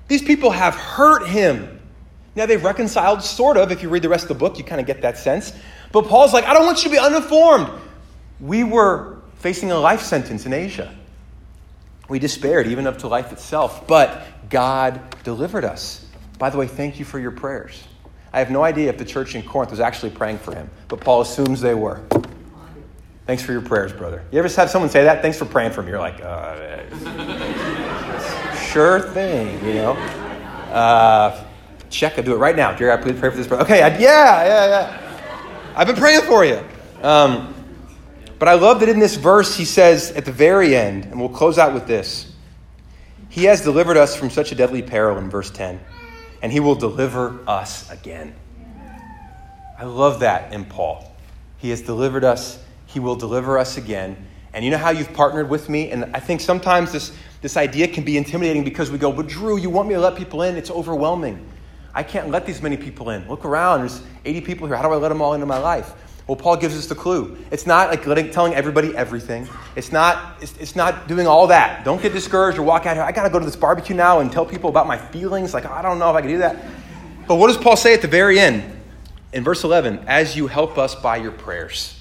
These 0.07 0.23
people 0.23 0.51
have 0.51 0.75
hurt 0.75 1.27
him. 1.27 1.79
Now 2.35 2.45
they've 2.45 2.63
reconciled, 2.63 3.23
sort 3.23 3.57
of. 3.57 3.71
If 3.71 3.81
you 3.81 3.89
read 3.89 4.03
the 4.03 4.09
rest 4.09 4.23
of 4.23 4.29
the 4.29 4.35
book, 4.35 4.57
you 4.57 4.63
kind 4.63 4.79
of 4.79 4.87
get 4.87 5.01
that 5.01 5.17
sense. 5.17 5.53
But 5.91 6.07
Paul's 6.07 6.33
like, 6.33 6.45
I 6.45 6.53
don't 6.53 6.65
want 6.65 6.83
you 6.83 6.89
to 6.89 6.95
be 6.95 6.99
uninformed. 6.99 7.69
We 8.39 8.63
were 8.63 9.17
facing 9.39 9.71
a 9.71 9.79
life 9.79 10.01
sentence 10.01 10.45
in 10.45 10.53
Asia. 10.53 10.93
We 12.09 12.19
despaired, 12.19 12.67
even 12.67 12.87
up 12.87 12.99
to 12.99 13.07
life 13.07 13.31
itself. 13.31 13.87
But 13.87 14.49
God 14.49 15.01
delivered 15.23 15.65
us. 15.65 16.05
By 16.37 16.49
the 16.49 16.57
way, 16.57 16.67
thank 16.67 16.99
you 16.99 17.05
for 17.05 17.19
your 17.19 17.31
prayers. 17.31 17.83
I 18.31 18.39
have 18.39 18.51
no 18.51 18.63
idea 18.63 18.89
if 18.89 18.97
the 18.97 19.05
church 19.05 19.33
in 19.35 19.43
Corinth 19.43 19.71
was 19.71 19.79
actually 19.79 20.11
praying 20.11 20.37
for 20.37 20.53
him, 20.53 20.69
but 20.89 20.99
Paul 20.99 21.21
assumes 21.21 21.61
they 21.61 21.73
were. 21.73 22.01
Thanks 23.27 23.43
for 23.43 23.51
your 23.51 23.61
prayers, 23.61 23.93
brother. 23.93 24.23
You 24.31 24.39
ever 24.39 24.47
have 24.47 24.69
someone 24.69 24.89
say 24.89 25.03
that? 25.03 25.21
Thanks 25.21 25.37
for 25.37 25.45
praying 25.45 25.73
for 25.73 25.83
me. 25.83 25.89
You're 25.89 25.99
like, 25.99 26.19
uh, 26.23 26.55
sure 28.55 29.01
thing, 29.11 29.63
you 29.65 29.73
know. 29.75 29.91
Uh, 30.71 31.45
check. 31.89 32.17
I 32.17 32.21
do 32.21 32.33
it 32.33 32.37
right 32.37 32.55
now. 32.55 32.73
Jerry, 32.75 32.91
I 32.91 32.97
please 32.97 33.19
pray 33.19 33.29
for 33.29 33.37
this 33.37 33.45
brother. 33.45 33.63
Okay, 33.65 33.83
I, 33.83 33.89
yeah, 33.97 33.99
yeah, 33.99 34.67
yeah. 34.67 35.73
I've 35.75 35.87
been 35.87 35.97
praying 35.97 36.21
for 36.21 36.45
you. 36.45 36.63
Um, 37.03 37.53
but 38.39 38.47
I 38.47 38.53
love 38.53 38.79
that 38.79 38.89
in 38.89 38.99
this 38.99 39.15
verse 39.15 39.55
he 39.55 39.65
says 39.65 40.11
at 40.11 40.25
the 40.25 40.31
very 40.31 40.75
end, 40.75 41.05
and 41.05 41.19
we'll 41.19 41.29
close 41.29 41.57
out 41.57 41.73
with 41.73 41.85
this. 41.85 42.33
He 43.29 43.43
has 43.43 43.61
delivered 43.61 43.97
us 43.97 44.15
from 44.15 44.29
such 44.29 44.51
a 44.51 44.55
deadly 44.55 44.81
peril 44.81 45.17
in 45.17 45.29
verse 45.29 45.51
10 45.51 45.79
and 46.41 46.51
he 46.51 46.59
will 46.59 46.75
deliver 46.75 47.39
us 47.47 47.89
again. 47.89 48.33
I 49.77 49.85
love 49.85 50.21
that 50.21 50.53
in 50.53 50.65
Paul. 50.65 51.11
He 51.57 51.69
has 51.69 51.81
delivered 51.81 52.23
us, 52.23 52.63
he 52.87 52.99
will 52.99 53.15
deliver 53.15 53.59
us 53.59 53.77
again. 53.77 54.17
And 54.53 54.65
you 54.65 54.71
know 54.71 54.77
how 54.77 54.89
you've 54.89 55.13
partnered 55.13 55.49
with 55.49 55.69
me? 55.69 55.91
And 55.91 56.05
I 56.15 56.19
think 56.19 56.41
sometimes 56.41 56.91
this, 56.91 57.15
this 57.41 57.57
idea 57.57 57.87
can 57.87 58.03
be 58.03 58.17
intimidating 58.17 58.63
because 58.63 58.89
we 58.89 58.97
go, 58.97 59.11
but 59.11 59.27
Drew, 59.27 59.57
you 59.57 59.69
want 59.69 59.87
me 59.87 59.93
to 59.93 60.01
let 60.01 60.15
people 60.15 60.41
in? 60.41 60.55
It's 60.55 60.71
overwhelming. 60.71 61.47
I 61.93 62.03
can't 62.03 62.29
let 62.29 62.45
these 62.45 62.61
many 62.61 62.77
people 62.77 63.11
in. 63.11 63.27
Look 63.27 63.45
around, 63.45 63.81
there's 63.81 64.01
80 64.25 64.41
people 64.41 64.67
here. 64.67 64.75
How 64.75 64.83
do 64.83 64.93
I 64.93 64.97
let 64.97 65.09
them 65.09 65.21
all 65.21 65.33
into 65.33 65.45
my 65.45 65.57
life? 65.57 65.93
Well, 66.27 66.35
Paul 66.35 66.57
gives 66.57 66.77
us 66.77 66.87
the 66.87 66.95
clue. 66.95 67.37
It's 67.51 67.65
not 67.65 67.89
like 67.89 68.05
letting, 68.05 68.31
telling 68.31 68.53
everybody 68.53 68.95
everything. 68.95 69.47
It's 69.75 69.91
not, 69.91 70.41
it's, 70.41 70.57
it's 70.57 70.75
not 70.75 71.07
doing 71.07 71.25
all 71.25 71.47
that. 71.47 71.85
Don't 71.85 72.01
get 72.01 72.11
discouraged 72.11 72.57
or 72.57 72.63
walk 72.63 72.85
out 72.85 72.97
here. 72.97 73.03
I 73.03 73.13
got 73.13 73.23
to 73.23 73.29
go 73.29 73.39
to 73.39 73.45
this 73.45 73.55
barbecue 73.55 73.95
now 73.95 74.19
and 74.19 74.29
tell 74.31 74.45
people 74.45 74.69
about 74.69 74.87
my 74.87 74.97
feelings. 74.97 75.53
Like, 75.53 75.65
I 75.65 75.81
don't 75.81 75.99
know 75.99 76.09
if 76.09 76.15
I 76.15 76.21
can 76.21 76.29
do 76.29 76.37
that. 76.39 76.57
But 77.27 77.35
what 77.35 77.47
does 77.47 77.57
Paul 77.57 77.77
say 77.77 77.93
at 77.93 78.01
the 78.01 78.07
very 78.07 78.39
end? 78.39 78.63
In 79.31 79.43
verse 79.43 79.63
11, 79.63 80.05
as 80.07 80.35
you 80.35 80.47
help 80.47 80.77
us 80.77 80.95
by 80.95 81.17
your 81.17 81.31
prayers. 81.31 81.96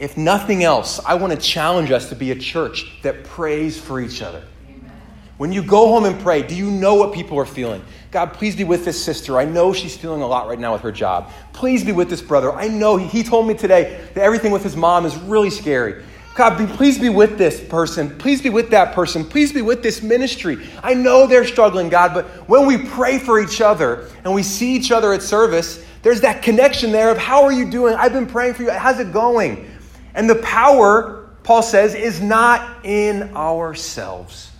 If 0.00 0.16
nothing 0.16 0.64
else, 0.64 0.98
I 1.04 1.14
want 1.14 1.34
to 1.34 1.38
challenge 1.38 1.90
us 1.90 2.08
to 2.08 2.16
be 2.16 2.30
a 2.30 2.34
church 2.34 2.90
that 3.02 3.22
prays 3.22 3.78
for 3.78 4.00
each 4.00 4.22
other. 4.22 4.42
Amen. 4.66 4.90
When 5.36 5.52
you 5.52 5.62
go 5.62 5.88
home 5.88 6.06
and 6.06 6.18
pray, 6.18 6.42
do 6.42 6.54
you 6.54 6.70
know 6.70 6.94
what 6.94 7.12
people 7.12 7.38
are 7.38 7.44
feeling? 7.44 7.84
God, 8.10 8.32
please 8.32 8.56
be 8.56 8.64
with 8.64 8.86
this 8.86 9.02
sister. 9.04 9.38
I 9.38 9.44
know 9.44 9.74
she's 9.74 9.98
feeling 9.98 10.22
a 10.22 10.26
lot 10.26 10.48
right 10.48 10.58
now 10.58 10.72
with 10.72 10.80
her 10.80 10.90
job. 10.90 11.30
Please 11.52 11.84
be 11.84 11.92
with 11.92 12.08
this 12.08 12.22
brother. 12.22 12.50
I 12.50 12.66
know 12.66 12.96
he, 12.96 13.06
he 13.08 13.22
told 13.22 13.46
me 13.46 13.52
today 13.52 14.08
that 14.14 14.24
everything 14.24 14.52
with 14.52 14.62
his 14.62 14.74
mom 14.74 15.04
is 15.04 15.14
really 15.18 15.50
scary. 15.50 16.02
God, 16.34 16.56
be, 16.56 16.64
please 16.64 16.98
be 16.98 17.10
with 17.10 17.36
this 17.36 17.62
person. 17.62 18.16
Please 18.16 18.40
be 18.40 18.48
with 18.48 18.70
that 18.70 18.94
person. 18.94 19.22
Please 19.22 19.52
be 19.52 19.60
with 19.60 19.82
this 19.82 20.02
ministry. 20.02 20.66
I 20.82 20.94
know 20.94 21.26
they're 21.26 21.46
struggling, 21.46 21.90
God, 21.90 22.14
but 22.14 22.24
when 22.48 22.64
we 22.64 22.78
pray 22.78 23.18
for 23.18 23.38
each 23.38 23.60
other 23.60 24.08
and 24.24 24.32
we 24.32 24.44
see 24.44 24.74
each 24.74 24.92
other 24.92 25.12
at 25.12 25.20
service, 25.20 25.84
there's 26.00 26.22
that 26.22 26.42
connection 26.42 26.90
there 26.90 27.10
of 27.10 27.18
how 27.18 27.42
are 27.42 27.52
you 27.52 27.70
doing? 27.70 27.94
I've 27.96 28.14
been 28.14 28.26
praying 28.26 28.54
for 28.54 28.62
you. 28.62 28.70
How's 28.70 28.98
it 28.98 29.12
going? 29.12 29.69
And 30.14 30.28
the 30.28 30.36
power, 30.36 31.28
Paul 31.42 31.62
says, 31.62 31.94
is 31.94 32.20
not 32.20 32.84
in 32.84 33.34
ourselves, 33.36 34.50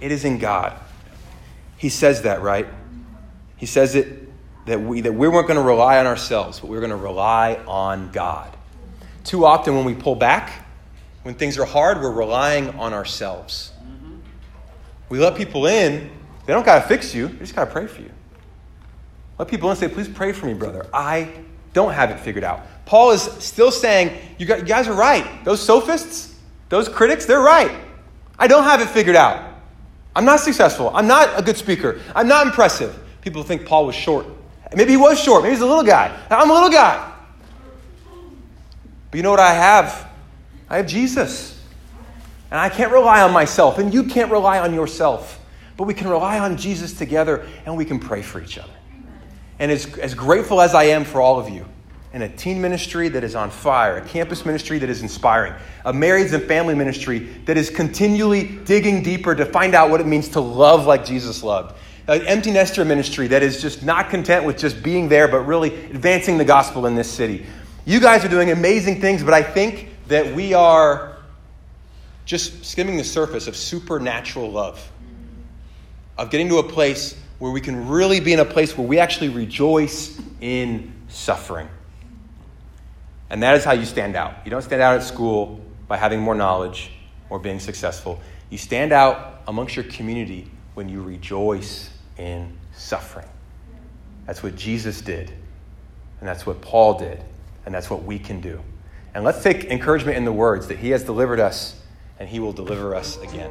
it 0.00 0.12
is 0.12 0.24
in 0.24 0.38
God. 0.38 0.78
He 1.76 1.88
says 1.88 2.22
that, 2.22 2.42
right? 2.42 2.66
He 3.56 3.66
says 3.66 3.94
it 3.94 4.28
that 4.66 4.80
we, 4.80 5.00
that 5.00 5.12
we 5.12 5.28
weren't 5.28 5.48
going 5.48 5.58
to 5.58 5.66
rely 5.66 5.98
on 5.98 6.06
ourselves, 6.06 6.60
but 6.60 6.68
we 6.68 6.76
we're 6.76 6.80
going 6.80 6.90
to 6.90 6.96
rely 6.96 7.54
on 7.66 8.10
God. 8.12 8.54
Too 9.24 9.44
often 9.44 9.74
when 9.74 9.84
we 9.84 9.94
pull 9.94 10.14
back, 10.14 10.66
when 11.22 11.34
things 11.34 11.58
are 11.58 11.64
hard, 11.64 12.00
we're 12.00 12.12
relying 12.12 12.70
on 12.70 12.92
ourselves. 12.92 13.72
We 15.08 15.18
let 15.18 15.36
people 15.36 15.66
in, 15.66 16.10
they 16.46 16.52
don't 16.52 16.66
got 16.66 16.82
to 16.82 16.88
fix 16.88 17.14
you, 17.14 17.28
they 17.28 17.38
just 17.38 17.56
got 17.56 17.64
to 17.64 17.70
pray 17.70 17.86
for 17.86 18.02
you. 18.02 18.10
Let 19.38 19.48
people 19.48 19.70
in 19.70 19.72
and 19.72 19.80
say, 19.80 19.88
please 19.88 20.08
pray 20.08 20.32
for 20.32 20.46
me, 20.46 20.54
brother. 20.54 20.86
I 20.92 21.32
don't 21.72 21.92
have 21.92 22.10
it 22.10 22.18
figured 22.18 22.44
out. 22.44 22.62
Paul 22.86 23.10
is 23.10 23.22
still 23.22 23.70
saying, 23.70 24.18
you 24.38 24.46
guys 24.46 24.88
are 24.88 24.94
right. 24.94 25.44
Those 25.44 25.60
sophists, 25.60 26.34
those 26.68 26.88
critics, 26.88 27.26
they're 27.26 27.40
right. 27.40 27.70
I 28.38 28.46
don't 28.46 28.64
have 28.64 28.80
it 28.80 28.88
figured 28.88 29.16
out. 29.16 29.54
I'm 30.16 30.24
not 30.24 30.40
successful. 30.40 30.90
I'm 30.94 31.06
not 31.06 31.38
a 31.38 31.42
good 31.42 31.56
speaker. 31.56 32.00
I'm 32.14 32.26
not 32.26 32.46
impressive. 32.46 32.98
People 33.20 33.42
think 33.42 33.66
Paul 33.66 33.86
was 33.86 33.94
short. 33.94 34.26
Maybe 34.74 34.92
he 34.92 34.96
was 34.96 35.20
short. 35.20 35.42
Maybe 35.42 35.54
he's 35.54 35.62
a 35.62 35.66
little 35.66 35.84
guy. 35.84 36.16
I'm 36.30 36.50
a 36.50 36.52
little 36.52 36.70
guy. 36.70 37.12
But 39.10 39.16
you 39.16 39.22
know 39.22 39.30
what 39.30 39.40
I 39.40 39.54
have? 39.54 40.08
I 40.68 40.78
have 40.78 40.86
Jesus. 40.86 41.62
And 42.50 42.58
I 42.58 42.68
can't 42.68 42.92
rely 42.92 43.22
on 43.22 43.32
myself, 43.32 43.78
and 43.78 43.92
you 43.92 44.04
can't 44.04 44.30
rely 44.30 44.58
on 44.58 44.72
yourself. 44.74 45.38
But 45.76 45.84
we 45.84 45.94
can 45.94 46.08
rely 46.08 46.38
on 46.38 46.56
Jesus 46.56 46.94
together, 46.94 47.46
and 47.66 47.76
we 47.76 47.84
can 47.84 47.98
pray 47.98 48.22
for 48.22 48.40
each 48.40 48.58
other. 48.58 48.72
And 49.58 49.72
as, 49.72 49.86
as 49.98 50.14
grateful 50.14 50.60
as 50.60 50.74
I 50.74 50.84
am 50.84 51.04
for 51.04 51.20
all 51.20 51.38
of 51.38 51.48
you, 51.48 51.64
in 52.12 52.22
a 52.22 52.28
teen 52.28 52.60
ministry 52.60 53.08
that 53.10 53.22
is 53.22 53.34
on 53.34 53.50
fire, 53.50 53.98
a 53.98 54.08
campus 54.08 54.46
ministry 54.46 54.78
that 54.78 54.88
is 54.88 55.02
inspiring, 55.02 55.52
a 55.84 55.92
marrieds 55.92 56.32
and 56.32 56.42
family 56.44 56.74
ministry 56.74 57.18
that 57.44 57.56
is 57.56 57.68
continually 57.68 58.58
digging 58.64 59.02
deeper 59.02 59.34
to 59.34 59.44
find 59.44 59.74
out 59.74 59.90
what 59.90 60.00
it 60.00 60.06
means 60.06 60.30
to 60.30 60.40
love 60.40 60.86
like 60.86 61.04
Jesus 61.04 61.42
loved, 61.42 61.76
an 62.06 62.22
empty 62.22 62.50
nester 62.50 62.84
ministry 62.84 63.26
that 63.26 63.42
is 63.42 63.60
just 63.60 63.82
not 63.82 64.08
content 64.08 64.44
with 64.46 64.56
just 64.56 64.82
being 64.82 65.08
there, 65.08 65.28
but 65.28 65.40
really 65.40 65.74
advancing 65.90 66.38
the 66.38 66.44
gospel 66.44 66.86
in 66.86 66.94
this 66.94 67.10
city. 67.10 67.44
You 67.84 68.00
guys 68.00 68.24
are 68.24 68.28
doing 68.28 68.50
amazing 68.50 69.00
things, 69.00 69.22
but 69.22 69.34
I 69.34 69.42
think 69.42 69.90
that 70.08 70.34
we 70.34 70.54
are 70.54 71.18
just 72.24 72.64
skimming 72.64 72.96
the 72.96 73.04
surface 73.04 73.46
of 73.46 73.56
supernatural 73.56 74.50
love, 74.50 74.90
of 76.16 76.30
getting 76.30 76.48
to 76.48 76.58
a 76.58 76.62
place 76.62 77.18
where 77.38 77.52
we 77.52 77.60
can 77.60 77.88
really 77.88 78.20
be 78.20 78.32
in 78.32 78.40
a 78.40 78.44
place 78.44 78.76
where 78.76 78.86
we 78.86 78.98
actually 78.98 79.28
rejoice 79.28 80.20
in 80.40 80.92
suffering. 81.08 81.68
And 83.30 83.42
that 83.42 83.56
is 83.56 83.64
how 83.64 83.72
you 83.72 83.84
stand 83.84 84.16
out. 84.16 84.34
You 84.44 84.50
don't 84.50 84.62
stand 84.62 84.82
out 84.82 84.96
at 84.96 85.02
school 85.02 85.60
by 85.86 85.96
having 85.96 86.20
more 86.20 86.34
knowledge 86.34 86.90
or 87.30 87.38
being 87.38 87.60
successful. 87.60 88.20
You 88.50 88.58
stand 88.58 88.92
out 88.92 89.42
amongst 89.46 89.76
your 89.76 89.84
community 89.84 90.50
when 90.74 90.88
you 90.88 91.02
rejoice 91.02 91.90
in 92.16 92.56
suffering. 92.72 93.28
That's 94.26 94.42
what 94.42 94.56
Jesus 94.56 95.00
did, 95.00 95.30
and 96.20 96.28
that's 96.28 96.44
what 96.44 96.60
Paul 96.60 96.98
did, 96.98 97.22
and 97.64 97.74
that's 97.74 97.88
what 97.88 98.02
we 98.02 98.18
can 98.18 98.40
do. 98.40 98.60
And 99.14 99.24
let's 99.24 99.42
take 99.42 99.64
encouragement 99.64 100.16
in 100.16 100.24
the 100.24 100.32
words 100.32 100.68
that 100.68 100.78
He 100.78 100.90
has 100.90 101.02
delivered 101.04 101.40
us 101.40 101.80
and 102.18 102.28
He 102.28 102.40
will 102.40 102.52
deliver 102.52 102.94
us 102.94 103.16
again. 103.22 103.50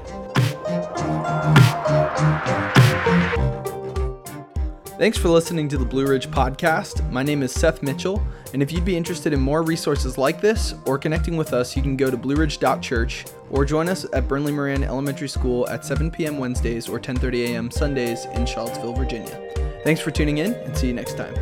Thanks 4.98 5.16
for 5.16 5.30
listening 5.30 5.70
to 5.70 5.78
the 5.78 5.86
Blue 5.86 6.08
Ridge 6.08 6.28
Podcast. 6.32 7.08
My 7.12 7.22
name 7.22 7.44
is 7.44 7.52
Seth 7.52 7.84
Mitchell, 7.84 8.20
and 8.54 8.64
if 8.64 8.72
you'd 8.72 8.84
be 8.84 8.98
interested 8.98 9.32
in 9.32 9.40
more 9.40 9.62
resources 9.62 10.18
like 10.18 10.42
this 10.42 10.74
or 10.88 10.98
connecting 10.98 11.38
with 11.38 11.54
us, 11.54 11.76
you 11.76 11.84
can 11.84 11.96
go 11.96 12.10
to 12.10 12.18
blueridge.church 12.18 13.26
or 13.52 13.64
join 13.64 13.90
us 13.90 14.08
at 14.12 14.28
Burnley 14.28 14.52
Moran 14.52 14.84
Elementary 14.84 15.30
School 15.30 15.70
at 15.70 15.86
7 15.86 16.10
p.m. 16.10 16.40
Wednesdays 16.40 16.90
or 16.90 17.00
10:30 17.00 17.50
a.m. 17.50 17.70
Sundays 17.70 18.26
in 18.34 18.48
Charlottesville, 18.48 18.94
Virginia. 18.94 19.80
Thanks 19.84 20.02
for 20.02 20.10
tuning 20.10 20.40
in, 20.40 20.56
and 20.56 20.76
see 20.76 20.88
you 20.88 20.94
next 20.94 21.16
time. 21.16 21.36